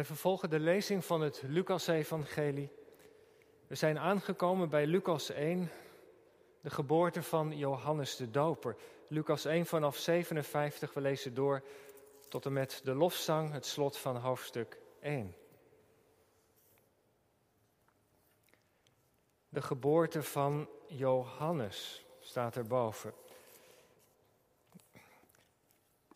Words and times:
Wij 0.00 0.08
vervolgen 0.08 0.50
de 0.50 0.60
lezing 0.60 1.04
van 1.04 1.20
het 1.20 1.42
Lucas-evangelie. 1.46 2.70
We 3.66 3.74
zijn 3.74 3.98
aangekomen 3.98 4.68
bij 4.68 4.86
Lucas 4.86 5.30
1, 5.30 5.70
de 6.60 6.70
geboorte 6.70 7.22
van 7.22 7.56
Johannes 7.56 8.16
de 8.16 8.30
Doper. 8.30 8.76
Lucas 9.08 9.44
1 9.44 9.66
vanaf 9.66 9.96
57, 9.96 10.94
we 10.94 11.00
lezen 11.00 11.34
door 11.34 11.62
tot 12.28 12.46
en 12.46 12.52
met 12.52 12.80
de 12.84 12.94
lofzang, 12.94 13.52
het 13.52 13.66
slot 13.66 13.96
van 13.96 14.16
hoofdstuk 14.16 14.78
1. 15.00 15.34
De 19.48 19.62
geboorte 19.62 20.22
van 20.22 20.68
Johannes 20.86 22.06
staat 22.20 22.56
erboven. 22.56 23.12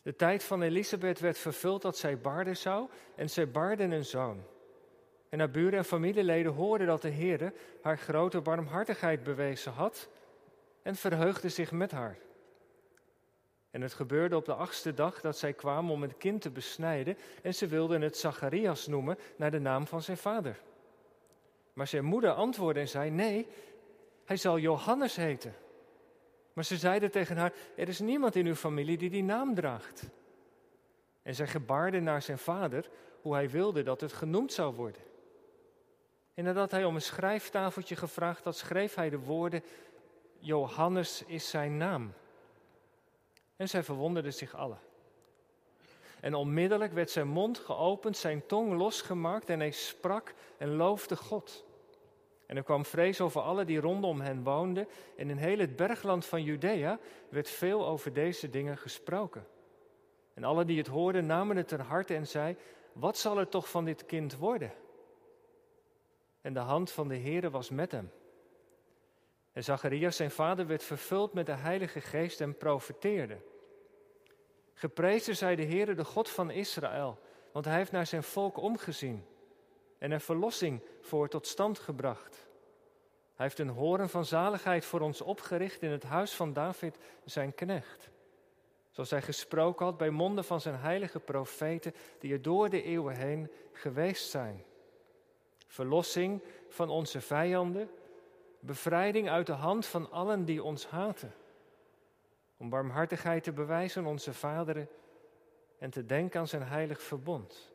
De 0.04 0.16
tijd 0.16 0.44
van 0.44 0.62
Elisabeth 0.62 1.20
werd 1.20 1.38
vervuld 1.38 1.82
dat 1.82 1.96
zij 1.96 2.18
baarden 2.18 2.56
zou 2.56 2.88
en 3.14 3.30
zij 3.30 3.50
baarden 3.50 3.90
een 3.90 4.04
zoon. 4.04 4.45
En 5.28 5.38
haar 5.38 5.50
buren 5.50 5.78
en 5.78 5.84
familieleden 5.84 6.52
hoorden 6.52 6.86
dat 6.86 7.02
de 7.02 7.08
Heer 7.08 7.52
haar 7.82 7.98
grote 7.98 8.40
barmhartigheid 8.40 9.23
bewezen 9.23 9.73
had 9.73 10.09
en 10.82 10.96
verheugden 10.96 11.51
zich 11.51 11.73
met 11.73 11.90
haar. 11.90 12.18
En 13.70 13.82
het 13.82 13.95
gebeurde 13.95 14.37
op 14.37 14.45
de 14.45 14.54
achtste 14.54 14.95
dag 14.95 15.20
dat 15.20 15.38
zij 15.38 15.52
kwamen 15.52 15.92
om 15.92 16.02
het 16.02 16.16
kind 16.16 16.40
te 16.40 16.51
besnijden 16.51 17.16
en 17.42 17.54
ze 17.54 17.66
wilden 17.66 18.01
het 18.01 18.16
Zacharias 18.16 18.86
noemen 18.86 19.18
naar 19.36 19.51
de 19.51 19.60
naam 19.60 19.86
van 19.86 20.02
zijn 20.02 20.16
vader. 20.16 20.60
Maar 21.73 21.86
zijn 21.86 22.04
moeder 22.04 22.30
antwoordde 22.30 22.80
en 22.80 22.88
zei, 22.88 23.10
nee, 23.10 23.46
hij 24.24 24.36
zal 24.36 24.59
Johannes 24.59 25.16
heten. 25.16 25.54
Maar 26.55 26.65
ze 26.65 26.77
zeiden 26.77 27.10
tegen 27.10 27.37
haar: 27.37 27.52
Er 27.77 27.88
is 27.88 27.99
niemand 27.99 28.37
in 28.37 28.47
uw 28.47 28.55
familie 28.55 28.97
die 28.97 29.10
die 29.10 29.23
naam 29.23 29.55
draagt. 29.55 30.09
En 31.23 31.35
zij 31.35 31.47
gebaarde 31.47 32.01
naar 32.01 32.23
zijn 32.23 32.38
vader 32.38 32.91
hoe 33.23 33.35
hij 33.35 33.51
wilde 33.51 33.83
dat 33.83 34.01
het 34.01 34.13
genoemd 34.13 34.52
zou 34.52 34.75
worden. 34.75 35.02
En 36.35 36.45
nadat 36.45 36.71
hij 36.71 36.85
om 36.85 36.95
een 36.95 37.02
schrijftafeltje 37.02 37.97
gevraagd 37.97 38.45
had, 38.45 38.57
schreef 38.57 38.95
hij 38.95 39.10
de 39.10 39.19
woorden: 39.19 39.63
Johannes 40.38 41.23
is 41.27 41.51
zijn 41.51 41.77
naam. 41.77 42.13
En 43.57 43.69
zij 43.69 43.82
verwonderden 43.82 44.35
zich 44.35 44.55
allen. 44.55 44.79
En 46.21 46.35
onmiddellijk 46.35 46.93
werd 46.93 47.10
zijn 47.10 47.29
mond 47.29 47.59
geopend, 47.59 48.16
zijn 48.16 48.47
tong 48.47 48.73
losgemaakt 48.73 49.49
en 49.49 49.59
hij 49.59 49.71
sprak 49.71 50.35
en 50.59 50.77
loofde 50.77 51.16
God. 51.16 51.65
En 52.46 52.56
er 52.56 52.62
kwam 52.62 52.84
vrees 52.84 53.20
over 53.20 53.40
alle 53.40 53.64
die 53.64 53.80
rondom 53.80 54.20
hen 54.20 54.42
woonden. 54.42 54.88
En 55.16 55.30
in 55.30 55.37
heel 55.37 55.59
het 55.59 55.76
bergland 55.76 56.26
van 56.26 56.42
Judea 56.42 56.98
werd 57.28 57.51
veel 57.51 57.86
over 57.86 58.12
deze 58.12 58.51
dingen 58.51 58.78
gesproken. 58.78 59.46
En 60.34 60.45
alle 60.45 60.64
die 60.64 60.78
het 60.78 60.86
hoorden 60.86 61.26
namen 61.26 61.56
het 61.56 61.68
ter 61.68 61.80
harte 61.80 62.14
en 62.14 62.26
zei: 62.26 62.56
Wat 62.92 63.18
zal 63.18 63.38
er 63.38 63.48
toch 63.48 63.70
van 63.70 63.84
dit 63.84 64.06
kind 64.06 64.36
worden? 64.36 64.72
En 66.41 66.54
de 66.54 66.60
hand 66.60 66.91
van 66.91 67.09
de 67.09 67.19
Heere 67.19 67.50
was 67.50 67.70
met 67.70 67.92
hem. 67.92 68.10
En 69.53 69.64
Zacharias, 69.64 70.16
zijn 70.16 70.31
vader, 70.31 70.66
werd 70.66 70.82
vervuld 70.82 71.32
met 71.32 71.47
de 71.47 71.53
Heilige 71.53 72.00
Geest 72.00 72.41
en 72.41 72.56
profeteerde. 72.56 73.36
Geprezen 74.74 75.36
zij 75.36 75.56
de 75.56 75.64
Heere, 75.64 75.94
de 75.94 76.04
God 76.04 76.28
van 76.28 76.50
Israël, 76.50 77.19
want 77.52 77.64
hij 77.64 77.76
heeft 77.76 77.92
naar 77.92 78.06
zijn 78.06 78.22
volk 78.22 78.56
omgezien 78.56 79.24
en 80.04 80.12
er 80.12 80.20
verlossing 80.20 80.81
voor 81.00 81.28
tot 81.28 81.47
stand 81.47 81.78
gebracht. 81.78 82.47
Hij 83.34 83.47
heeft 83.47 83.59
een 83.59 83.69
horen 83.69 84.09
van 84.09 84.25
zaligheid 84.25 84.84
voor 84.84 85.00
ons 85.00 85.20
opgericht 85.20 85.82
in 85.82 85.91
het 85.91 86.03
huis 86.03 86.34
van 86.34 86.53
David, 86.53 86.98
zijn 87.25 87.54
knecht. 87.54 88.10
Zoals 88.91 89.10
hij 89.10 89.22
gesproken 89.22 89.84
had 89.84 89.97
bij 89.97 90.10
monden 90.10 90.44
van 90.44 90.60
zijn 90.60 90.75
heilige 90.75 91.20
profeten, 91.20 91.94
die 92.19 92.32
er 92.32 92.43
door 92.43 92.69
de 92.69 92.82
eeuwen 92.82 93.16
heen 93.16 93.50
geweest 93.72 94.31
zijn. 94.31 94.64
Verlossing 95.66 96.43
van 96.69 96.88
onze 96.88 97.20
vijanden, 97.20 97.91
bevrijding 98.60 99.28
uit 99.28 99.47
de 99.47 99.53
hand 99.53 99.87
van 99.87 100.10
allen 100.10 100.44
die 100.44 100.62
ons 100.62 100.87
haten. 100.87 101.34
Om 102.56 102.69
barmhartigheid 102.69 103.44
te 103.44 103.53
bewijzen 103.53 104.06
onze 104.06 104.32
vaderen 104.32 104.88
en 105.78 105.91
te 105.91 106.06
denken 106.06 106.41
aan 106.41 106.48
zijn 106.48 106.62
heilig 106.62 107.03
verbond 107.03 107.72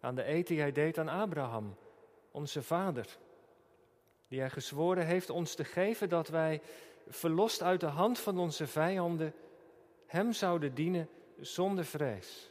aan 0.00 0.14
de 0.14 0.28
eed 0.28 0.46
die 0.46 0.60
hij 0.60 0.72
deed 0.72 0.98
aan 0.98 1.08
Abraham, 1.08 1.76
onze 2.30 2.62
vader, 2.62 3.18
die 4.28 4.40
hij 4.40 4.50
gezworen 4.50 5.06
heeft 5.06 5.30
ons 5.30 5.54
te 5.54 5.64
geven 5.64 6.08
dat 6.08 6.28
wij, 6.28 6.60
verlost 7.08 7.62
uit 7.62 7.80
de 7.80 7.86
hand 7.86 8.18
van 8.18 8.38
onze 8.38 8.66
vijanden, 8.66 9.34
hem 10.06 10.32
zouden 10.32 10.74
dienen 10.74 11.08
zonder 11.40 11.84
vrees, 11.84 12.50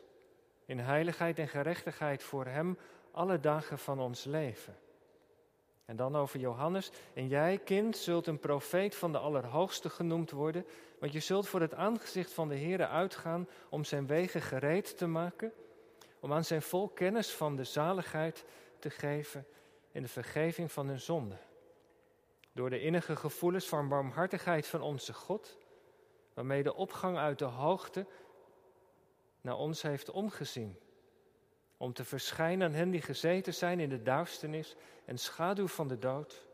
in 0.66 0.80
heiligheid 0.80 1.40
en 1.40 1.48
gerechtigheid 1.48 2.24
voor 2.24 2.46
hem 2.46 2.78
alle 3.12 3.40
dagen 3.40 3.80
van 3.80 4.00
ons 4.00 4.24
leven. 4.24 4.78
En 5.86 5.96
dan 5.96 6.16
over 6.16 6.40
Johannes. 6.40 6.92
En 7.14 7.28
jij, 7.28 7.58
kind, 7.58 7.98
zult 7.98 8.28
een 8.28 8.40
profeet 8.40 8.96
van 8.96 9.12
de 9.12 9.18
Allerhoogste 9.18 9.90
genoemd 9.90 10.32
worden, 10.32 10.66
want 11.00 11.14
je 11.14 11.20
zult 11.20 11.48
voor 11.48 11.62
het 11.62 11.74
aangezicht 11.74 12.34
van 12.34 12.48
de 12.48 12.58
Heere 12.58 12.88
uitgaan 12.88 13.48
om 13.70 13.84
zijn 13.84 14.08
wegen 14.08 14.42
gereed 14.42 14.98
te 14.98 15.08
maken 15.08 15.52
om 16.20 16.34
aan 16.34 16.44
zijn 16.44 16.62
volk 16.62 16.96
kennis 16.96 17.32
van 17.32 17.56
de 17.56 17.64
zaligheid 17.64 18.46
te 18.80 18.90
geven 18.90 19.48
in 19.92 20.02
de 20.02 20.08
vergeving 20.08 20.72
van 20.72 20.88
hun 20.88 21.00
zonde. 21.00 21.38
Door 22.52 22.70
de 22.70 22.82
innige 22.82 23.16
gevoelens 23.16 23.68
van 23.68 23.88
barmhartigheid 23.88 24.68
van 24.68 24.82
onze 24.82 25.14
God, 25.14 25.58
waarmee 26.34 26.64
de 26.64 26.76
opgang 26.76 27.18
uit 27.18 27.40
de 27.40 27.46
hoogte 27.46 28.06
naar 29.42 29.58
ons 29.58 29.82
heeft 29.82 30.10
omgezien. 30.10 30.80
Om 31.78 31.94
te 31.94 32.04
verschijnen 32.04 32.68
aan 32.68 32.74
hen 32.74 32.90
die 32.90 33.02
gezeten 33.02 33.54
zijn 33.54 33.80
in 33.80 33.90
de 33.90 34.02
duisternis 34.02 34.76
en 35.06 35.18
schaduw 35.18 35.68
van 35.68 35.88
de 35.88 35.98
dood. 35.98 36.48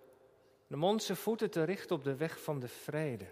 om 0.69 0.83
onze 0.83 1.15
voeten 1.15 1.51
te 1.51 1.63
richten 1.63 1.95
op 1.95 2.03
de 2.03 2.15
weg 2.15 2.41
van 2.43 2.59
de 2.59 2.67
vrede. 2.67 3.25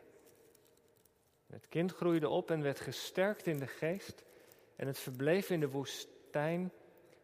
Het 1.48 1.68
kind 1.68 1.92
groeide 1.92 2.30
op 2.30 2.52
en 2.52 2.62
werd 2.62 2.80
gesterkt 2.80 3.48
in 3.48 3.60
de 3.60 3.68
geest 3.68 4.24
en 4.76 4.88
het 4.88 5.00
verbleef 5.00 5.50
in 5.50 5.60
de 5.60 5.70
woestijn 5.70 6.12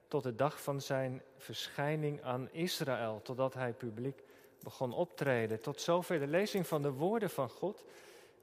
tot 0.07 0.23
de 0.23 0.35
dag 0.35 0.61
van 0.61 0.81
zijn 0.81 1.21
verschijning 1.37 2.21
aan 2.21 2.49
Israël, 2.51 3.21
totdat 3.23 3.53
hij 3.53 3.73
publiek 3.73 4.23
begon 4.63 4.93
optreden. 4.93 5.61
Tot 5.61 5.81
zover 5.81 6.19
de 6.19 6.27
lezing 6.27 6.67
van 6.67 6.81
de 6.81 6.91
woorden 6.91 7.29
van 7.29 7.49
God. 7.49 7.83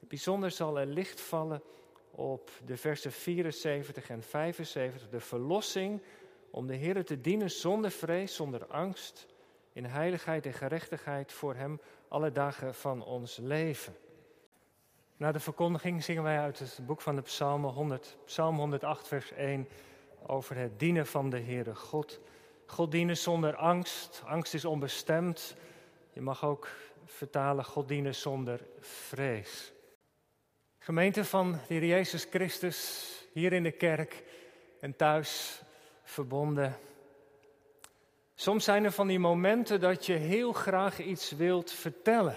Bijzonder 0.00 0.50
zal 0.50 0.78
er 0.78 0.86
licht 0.86 1.20
vallen 1.20 1.62
op 2.10 2.50
de 2.64 2.76
versen 2.76 3.12
74 3.12 4.10
en 4.10 4.22
75, 4.22 5.08
de 5.08 5.20
verlossing 5.20 6.02
om 6.50 6.66
de 6.66 6.74
Heer 6.74 7.04
te 7.04 7.20
dienen 7.20 7.50
zonder 7.50 7.90
vrees, 7.90 8.34
zonder 8.34 8.66
angst, 8.66 9.26
in 9.72 9.84
heiligheid 9.84 10.46
en 10.46 10.52
gerechtigheid 10.52 11.32
voor 11.32 11.54
Hem 11.54 11.80
alle 12.08 12.32
dagen 12.32 12.74
van 12.74 13.04
ons 13.04 13.36
leven. 13.36 13.96
Na 15.16 15.32
de 15.32 15.40
verkondiging 15.40 16.04
zingen 16.04 16.22
wij 16.22 16.38
uit 16.38 16.58
het 16.58 16.78
boek 16.86 17.00
van 17.00 17.14
de 17.14 17.22
Psalmen 17.22 17.70
100, 17.70 18.16
Psalm 18.24 18.56
108, 18.58 19.08
vers 19.08 19.32
1 19.32 19.68
over 20.28 20.56
het 20.56 20.78
dienen 20.78 21.06
van 21.06 21.30
de 21.30 21.40
Heere 21.40 21.74
God. 21.74 22.20
God 22.66 22.90
dienen 22.90 23.16
zonder 23.16 23.56
angst. 23.56 24.22
Angst 24.26 24.54
is 24.54 24.64
onbestemd. 24.64 25.56
Je 26.12 26.20
mag 26.20 26.44
ook 26.44 26.68
vertalen 27.04 27.64
God 27.64 27.88
dienen 27.88 28.14
zonder 28.14 28.60
vrees. 28.80 29.72
Gemeente 30.78 31.24
van 31.24 31.52
de 31.52 31.58
Heer 31.66 31.84
Jezus 31.84 32.26
Christus, 32.30 33.10
hier 33.32 33.52
in 33.52 33.62
de 33.62 33.70
kerk 33.70 34.22
en 34.80 34.96
thuis 34.96 35.62
verbonden. 36.02 36.76
Soms 38.34 38.64
zijn 38.64 38.84
er 38.84 38.92
van 38.92 39.06
die 39.06 39.18
momenten 39.18 39.80
dat 39.80 40.06
je 40.06 40.12
heel 40.12 40.52
graag 40.52 40.98
iets 41.00 41.30
wilt 41.30 41.70
vertellen. 41.70 42.36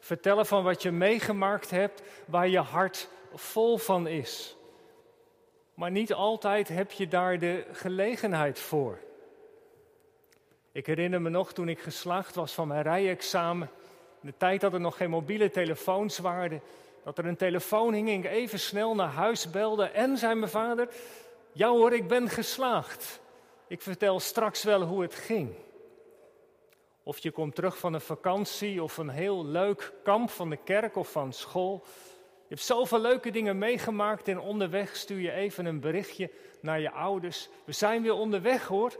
Vertellen 0.00 0.46
van 0.46 0.62
wat 0.62 0.82
je 0.82 0.90
meegemaakt 0.90 1.70
hebt, 1.70 2.02
waar 2.26 2.48
je 2.48 2.58
hart 2.58 3.08
vol 3.34 3.78
van 3.78 4.06
is. 4.06 4.56
Maar 5.80 5.90
niet 5.90 6.12
altijd 6.12 6.68
heb 6.68 6.90
je 6.90 7.08
daar 7.08 7.38
de 7.38 7.64
gelegenheid 7.72 8.58
voor. 8.58 8.98
Ik 10.72 10.86
herinner 10.86 11.22
me 11.22 11.28
nog 11.28 11.52
toen 11.52 11.68
ik 11.68 11.80
geslaagd 11.80 12.34
was 12.34 12.52
van 12.52 12.68
mijn 12.68 12.82
rijexamen. 12.82 13.70
In 14.22 14.28
de 14.28 14.34
tijd 14.36 14.60
dat 14.60 14.72
er 14.72 14.80
nog 14.80 14.96
geen 14.96 15.10
mobiele 15.10 15.50
telefoons 15.50 16.18
waren. 16.18 16.62
Dat 17.04 17.18
er 17.18 17.26
een 17.26 17.36
telefoon 17.36 17.94
hing 17.94 18.08
en 18.08 18.14
ik 18.14 18.24
even 18.24 18.58
snel 18.58 18.94
naar 18.94 19.08
huis 19.08 19.50
belde. 19.50 19.84
En 19.84 20.18
zei 20.18 20.34
mijn 20.34 20.50
vader: 20.50 20.88
Ja 21.52 21.68
hoor, 21.68 21.92
ik 21.92 22.08
ben 22.08 22.28
geslaagd. 22.28 23.20
Ik 23.66 23.82
vertel 23.82 24.20
straks 24.20 24.62
wel 24.62 24.82
hoe 24.82 25.02
het 25.02 25.14
ging. 25.14 25.54
Of 27.02 27.18
je 27.18 27.30
komt 27.30 27.54
terug 27.54 27.78
van 27.78 27.94
een 27.94 28.00
vakantie 28.00 28.82
of 28.82 28.96
een 28.96 29.08
heel 29.08 29.46
leuk 29.46 29.92
kamp 30.02 30.30
van 30.30 30.50
de 30.50 30.58
kerk 30.64 30.96
of 30.96 31.10
van 31.10 31.32
school. 31.32 31.84
Je 32.50 32.56
hebt 32.56 32.68
zoveel 32.68 33.00
leuke 33.00 33.30
dingen 33.30 33.58
meegemaakt 33.58 34.28
en 34.28 34.40
onderweg 34.40 34.96
stuur 34.96 35.20
je 35.20 35.32
even 35.32 35.66
een 35.66 35.80
berichtje 35.80 36.30
naar 36.60 36.80
je 36.80 36.90
ouders. 36.90 37.48
We 37.64 37.72
zijn 37.72 38.02
weer 38.02 38.14
onderweg 38.14 38.66
hoor. 38.66 38.96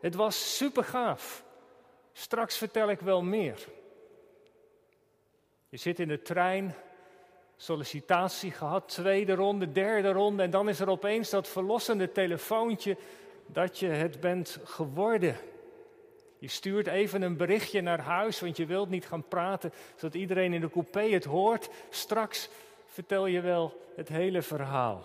Het 0.00 0.14
was 0.14 0.56
super 0.56 0.84
gaaf. 0.84 1.44
Straks 2.12 2.56
vertel 2.56 2.90
ik 2.90 3.00
wel 3.00 3.22
meer. 3.22 3.66
Je 5.68 5.76
zit 5.76 5.98
in 5.98 6.08
de 6.08 6.22
trein, 6.22 6.74
sollicitatie 7.56 8.50
gehad, 8.50 8.88
tweede 8.88 9.34
ronde, 9.34 9.72
derde 9.72 10.12
ronde 10.12 10.42
en 10.42 10.50
dan 10.50 10.68
is 10.68 10.80
er 10.80 10.90
opeens 10.90 11.30
dat 11.30 11.48
verlossende 11.48 12.12
telefoontje. 12.12 12.96
dat 13.46 13.78
je 13.78 13.86
het 13.86 14.20
bent 14.20 14.58
geworden. 14.64 15.36
Je 16.38 16.48
stuurt 16.48 16.86
even 16.86 17.22
een 17.22 17.36
berichtje 17.36 17.80
naar 17.80 18.00
huis, 18.00 18.40
want 18.40 18.56
je 18.56 18.66
wilt 18.66 18.88
niet 18.88 19.06
gaan 19.06 19.28
praten, 19.28 19.72
zodat 19.96 20.14
iedereen 20.14 20.52
in 20.52 20.60
de 20.60 20.70
coupé 20.70 21.02
het 21.02 21.24
hoort. 21.24 21.68
Straks 21.90 22.48
vertel 22.94 23.26
je 23.26 23.40
wel 23.40 23.80
het 23.96 24.08
hele 24.08 24.42
verhaal. 24.42 25.04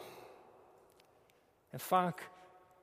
En 1.69 1.79
vaak 1.79 2.29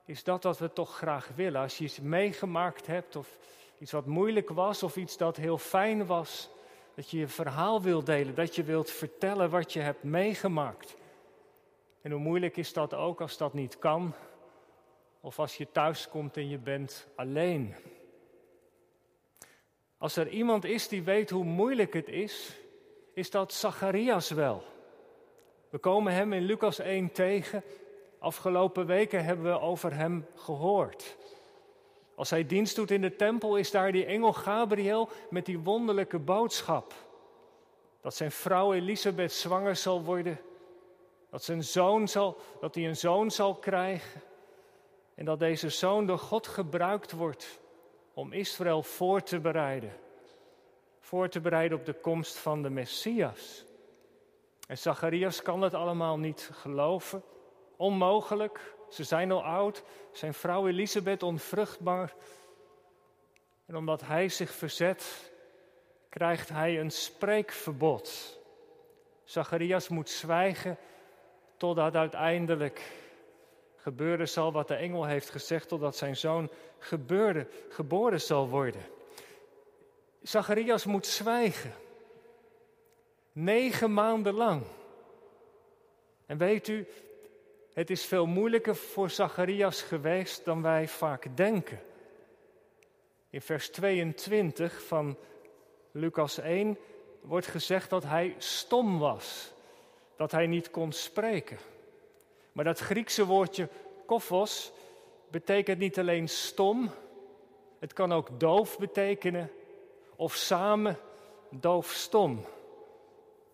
is 0.04 0.24
dat 0.24 0.42
wat 0.42 0.58
we 0.58 0.72
toch 0.72 0.96
graag 0.96 1.30
willen. 1.34 1.60
Als 1.60 1.78
je 1.78 1.84
iets 1.84 2.00
meegemaakt 2.00 2.86
hebt 2.86 3.16
of 3.16 3.38
iets 3.78 3.92
wat 3.92 4.06
moeilijk 4.06 4.48
was 4.48 4.82
of 4.82 4.96
iets 4.96 5.16
dat 5.16 5.36
heel 5.36 5.58
fijn 5.58 6.06
was, 6.06 6.48
dat 6.94 7.10
je 7.10 7.18
je 7.18 7.28
verhaal 7.28 7.82
wilt 7.82 8.06
delen, 8.06 8.34
dat 8.34 8.54
je 8.54 8.62
wilt 8.62 8.90
vertellen 8.90 9.50
wat 9.50 9.72
je 9.72 9.80
hebt 9.80 10.02
meegemaakt. 10.02 10.96
En 12.02 12.10
hoe 12.10 12.20
moeilijk 12.20 12.56
is 12.56 12.72
dat 12.72 12.94
ook 12.94 13.20
als 13.20 13.36
dat 13.36 13.54
niet 13.54 13.78
kan, 13.78 14.14
of 15.20 15.38
als 15.38 15.56
je 15.56 15.72
thuis 15.72 16.08
komt 16.08 16.36
en 16.36 16.48
je 16.48 16.58
bent 16.58 17.06
alleen. 17.16 17.74
Als 19.98 20.16
er 20.16 20.28
iemand 20.28 20.64
is 20.64 20.88
die 20.88 21.02
weet 21.02 21.30
hoe 21.30 21.44
moeilijk 21.44 21.92
het 21.92 22.08
is, 22.08 22.56
is 23.14 23.30
dat 23.30 23.52
Zacharias 23.52 24.30
wel. 24.30 24.74
We 25.76 25.82
komen 25.82 26.12
hem 26.12 26.32
in 26.32 26.42
Lucas 26.42 26.78
1 26.78 27.12
tegen. 27.12 27.62
Afgelopen 28.18 28.86
weken 28.86 29.24
hebben 29.24 29.44
we 29.44 29.60
over 29.60 29.94
hem 29.94 30.26
gehoord. 30.34 31.16
Als 32.14 32.30
hij 32.30 32.46
dienst 32.46 32.76
doet 32.76 32.90
in 32.90 33.00
de 33.00 33.16
tempel, 33.16 33.56
is 33.56 33.70
daar 33.70 33.92
die 33.92 34.04
engel 34.04 34.32
Gabriel 34.32 35.08
met 35.30 35.46
die 35.46 35.58
wonderlijke 35.58 36.18
boodschap. 36.18 36.94
Dat 38.00 38.14
zijn 38.14 38.30
vrouw 38.30 38.72
Elisabeth 38.72 39.32
zwanger 39.32 39.76
zal 39.76 40.02
worden. 40.02 40.40
Dat, 41.30 41.44
zijn 41.44 41.64
zoon 41.64 42.08
zal, 42.08 42.38
dat 42.60 42.74
hij 42.74 42.86
een 42.86 42.96
zoon 42.96 43.30
zal 43.30 43.54
krijgen. 43.54 44.20
En 45.14 45.24
dat 45.24 45.38
deze 45.38 45.68
zoon 45.68 46.06
door 46.06 46.18
God 46.18 46.46
gebruikt 46.46 47.12
wordt 47.12 47.60
om 48.14 48.32
Israël 48.32 48.82
voor 48.82 49.22
te 49.22 49.40
bereiden. 49.40 49.92
Voor 51.00 51.28
te 51.28 51.40
bereiden 51.40 51.78
op 51.78 51.86
de 51.86 52.00
komst 52.00 52.36
van 52.36 52.62
de 52.62 52.70
Messias. 52.70 53.64
En 54.66 54.78
Zacharias 54.78 55.42
kan 55.42 55.62
het 55.62 55.74
allemaal 55.74 56.18
niet 56.18 56.50
geloven. 56.52 57.22
Onmogelijk. 57.76 58.74
Ze 58.88 59.04
zijn 59.04 59.32
al 59.32 59.44
oud. 59.44 59.82
Zijn 60.12 60.34
vrouw 60.34 60.66
Elisabeth 60.66 61.22
onvruchtbaar. 61.22 62.14
En 63.66 63.76
omdat 63.76 64.00
hij 64.00 64.28
zich 64.28 64.50
verzet, 64.50 65.32
krijgt 66.08 66.48
hij 66.48 66.80
een 66.80 66.90
spreekverbod. 66.90 68.38
Zacharias 69.24 69.88
moet 69.88 70.08
zwijgen 70.08 70.78
totdat 71.56 71.94
uiteindelijk 71.94 72.92
gebeuren 73.76 74.28
zal 74.28 74.52
wat 74.52 74.68
de 74.68 74.74
engel 74.74 75.04
heeft 75.04 75.30
gezegd, 75.30 75.68
totdat 75.68 75.96
zijn 75.96 76.16
zoon 76.16 76.50
gebeurde, 76.78 77.46
geboren 77.68 78.20
zal 78.20 78.48
worden. 78.48 78.82
Zacharias 80.22 80.84
moet 80.84 81.06
zwijgen. 81.06 81.72
Negen 83.38 83.92
maanden 83.92 84.34
lang. 84.34 84.62
En 86.26 86.38
weet 86.38 86.68
u, 86.68 86.86
het 87.72 87.90
is 87.90 88.04
veel 88.04 88.26
moeilijker 88.26 88.76
voor 88.76 89.10
Zacharias 89.10 89.82
geweest 89.82 90.44
dan 90.44 90.62
wij 90.62 90.88
vaak 90.88 91.36
denken. 91.36 91.80
In 93.30 93.40
vers 93.40 93.70
22 93.70 94.82
van 94.82 95.16
Lucas 95.90 96.38
1 96.38 96.78
wordt 97.20 97.46
gezegd 97.46 97.90
dat 97.90 98.02
hij 98.02 98.34
stom 98.38 98.98
was, 98.98 99.52
dat 100.16 100.32
hij 100.32 100.46
niet 100.46 100.70
kon 100.70 100.92
spreken. 100.92 101.58
Maar 102.52 102.64
dat 102.64 102.78
Griekse 102.78 103.26
woordje 103.26 103.68
kophos 104.06 104.72
betekent 105.30 105.78
niet 105.78 105.98
alleen 105.98 106.28
stom, 106.28 106.90
het 107.78 107.92
kan 107.92 108.12
ook 108.12 108.40
doof 108.40 108.78
betekenen 108.78 109.50
of 110.16 110.34
samen 110.34 110.98
doof-stom. 111.50 112.44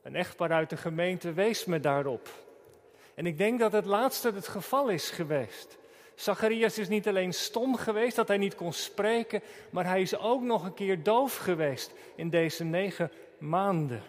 Een 0.03 0.17
echtpaar 0.17 0.53
uit 0.53 0.71
de 0.71 0.77
gemeente 0.77 1.33
wees 1.33 1.65
me 1.65 1.81
daarop. 1.81 2.29
En 3.15 3.27
ik 3.27 3.39
denk 3.39 3.59
dat 3.61 3.73
het 3.73 3.85
laatste 3.85 4.33
het 4.35 4.49
geval 4.49 4.89
is 4.89 5.11
geweest. 5.11 5.79
Zacharias 6.15 6.79
is 6.79 6.89
niet 6.89 7.09
alleen 7.09 7.33
stom 7.33 7.77
geweest 7.77 8.17
dat 8.17 8.29
hij 8.29 8.37
niet 8.37 8.55
kon 8.55 8.73
spreken, 8.73 9.43
maar 9.71 9.87
hij 9.87 10.01
is 10.01 10.19
ook 10.19 10.43
nog 10.43 10.65
een 10.65 10.75
keer 10.75 11.03
doof 11.03 11.37
geweest 11.37 11.93
in 12.15 12.31
deze 12.31 12.65
negen 12.65 13.11
maanden. 13.39 14.03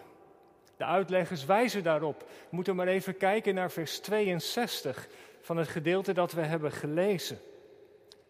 De 0.76 0.84
uitleggers 0.84 1.44
wijzen 1.44 1.82
daarop. 1.82 2.20
We 2.20 2.56
moeten 2.56 2.76
maar 2.76 2.86
even 2.86 3.16
kijken 3.16 3.54
naar 3.54 3.70
vers 3.70 3.98
62 3.98 5.08
van 5.40 5.56
het 5.56 5.68
gedeelte 5.68 6.12
dat 6.12 6.32
we 6.32 6.40
hebben 6.40 6.72
gelezen. 6.72 7.38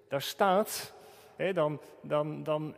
Daar 0.08 0.22
staat, 0.22 0.92
hè, 1.36 1.52
dan, 1.52 1.80
dan, 2.02 2.42
dan 2.42 2.74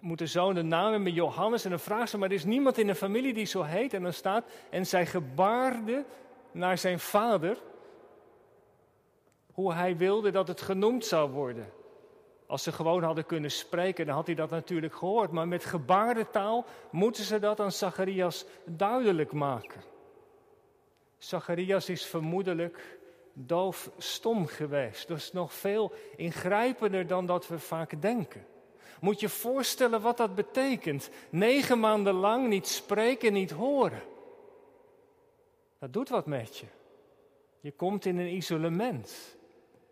moet 0.00 0.18
de 0.18 0.26
zoon 0.26 0.54
de 0.54 0.62
naam 0.62 0.92
hebben 0.92 1.12
Johannes 1.12 1.64
en 1.64 1.70
dan 1.70 1.80
vraagt 1.80 2.10
ze, 2.10 2.18
maar 2.18 2.28
er 2.28 2.34
is 2.34 2.44
niemand 2.44 2.78
in 2.78 2.86
de 2.86 2.94
familie 2.94 3.34
die 3.34 3.44
zo 3.44 3.62
heet. 3.62 3.94
En 3.94 4.02
dan 4.02 4.12
staat, 4.12 4.44
en 4.70 4.86
zij 4.86 5.06
gebaarde 5.06 6.04
naar 6.52 6.78
zijn 6.78 7.00
vader 7.00 7.58
hoe 9.52 9.72
hij 9.72 9.96
wilde 9.96 10.30
dat 10.30 10.48
het 10.48 10.60
genoemd 10.60 11.04
zou 11.04 11.30
worden. 11.30 11.72
Als 12.46 12.62
ze 12.62 12.72
gewoon 12.72 13.02
hadden 13.02 13.26
kunnen 13.26 13.50
spreken, 13.50 14.06
dan 14.06 14.14
had 14.14 14.26
hij 14.26 14.34
dat 14.34 14.50
natuurlijk 14.50 14.94
gehoord. 14.94 15.30
Maar 15.30 15.48
met 15.48 15.64
gebarentaal 15.64 16.64
moeten 16.90 17.24
ze 17.24 17.38
dat 17.38 17.60
aan 17.60 17.72
Zacharias 17.72 18.44
duidelijk 18.64 19.32
maken. 19.32 19.80
Zacharias 21.18 21.88
is 21.88 22.06
vermoedelijk 22.06 22.98
doof-stom 23.32 24.46
geweest. 24.46 25.08
Dat 25.08 25.16
is 25.16 25.32
nog 25.32 25.52
veel 25.52 25.92
ingrijpender 26.16 27.06
dan 27.06 27.26
dat 27.26 27.48
we 27.48 27.58
vaak 27.58 28.02
denken. 28.02 28.46
Moet 29.00 29.20
je 29.20 29.28
voorstellen 29.28 30.00
wat 30.00 30.16
dat 30.16 30.34
betekent. 30.34 31.10
Negen 31.30 31.80
maanden 31.80 32.14
lang 32.14 32.48
niet 32.48 32.66
spreken, 32.66 33.32
niet 33.32 33.50
horen. 33.50 34.02
Dat 35.78 35.92
doet 35.92 36.08
wat 36.08 36.26
met 36.26 36.56
je. 36.56 36.66
Je 37.60 37.72
komt 37.72 38.04
in 38.04 38.18
een 38.18 38.34
isolement. 38.34 39.36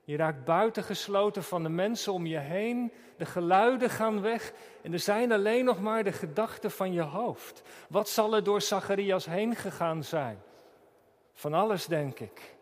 Je 0.04 0.16
raakt 0.16 0.44
buitengesloten 0.44 1.42
van 1.42 1.62
de 1.62 1.68
mensen 1.68 2.12
om 2.12 2.26
je 2.26 2.38
heen. 2.38 2.92
De 3.16 3.26
geluiden 3.26 3.90
gaan 3.90 4.20
weg 4.20 4.52
en 4.82 4.92
er 4.92 4.98
zijn 4.98 5.32
alleen 5.32 5.64
nog 5.64 5.80
maar 5.80 6.04
de 6.04 6.12
gedachten 6.12 6.70
van 6.70 6.92
je 6.92 7.00
hoofd. 7.00 7.62
Wat 7.88 8.08
zal 8.08 8.34
er 8.34 8.44
door 8.44 8.60
Zacharias 8.60 9.26
heen 9.26 9.56
gegaan 9.56 10.04
zijn? 10.04 10.38
Van 11.32 11.54
alles, 11.54 11.86
denk 11.86 12.20
ik. 12.20 12.56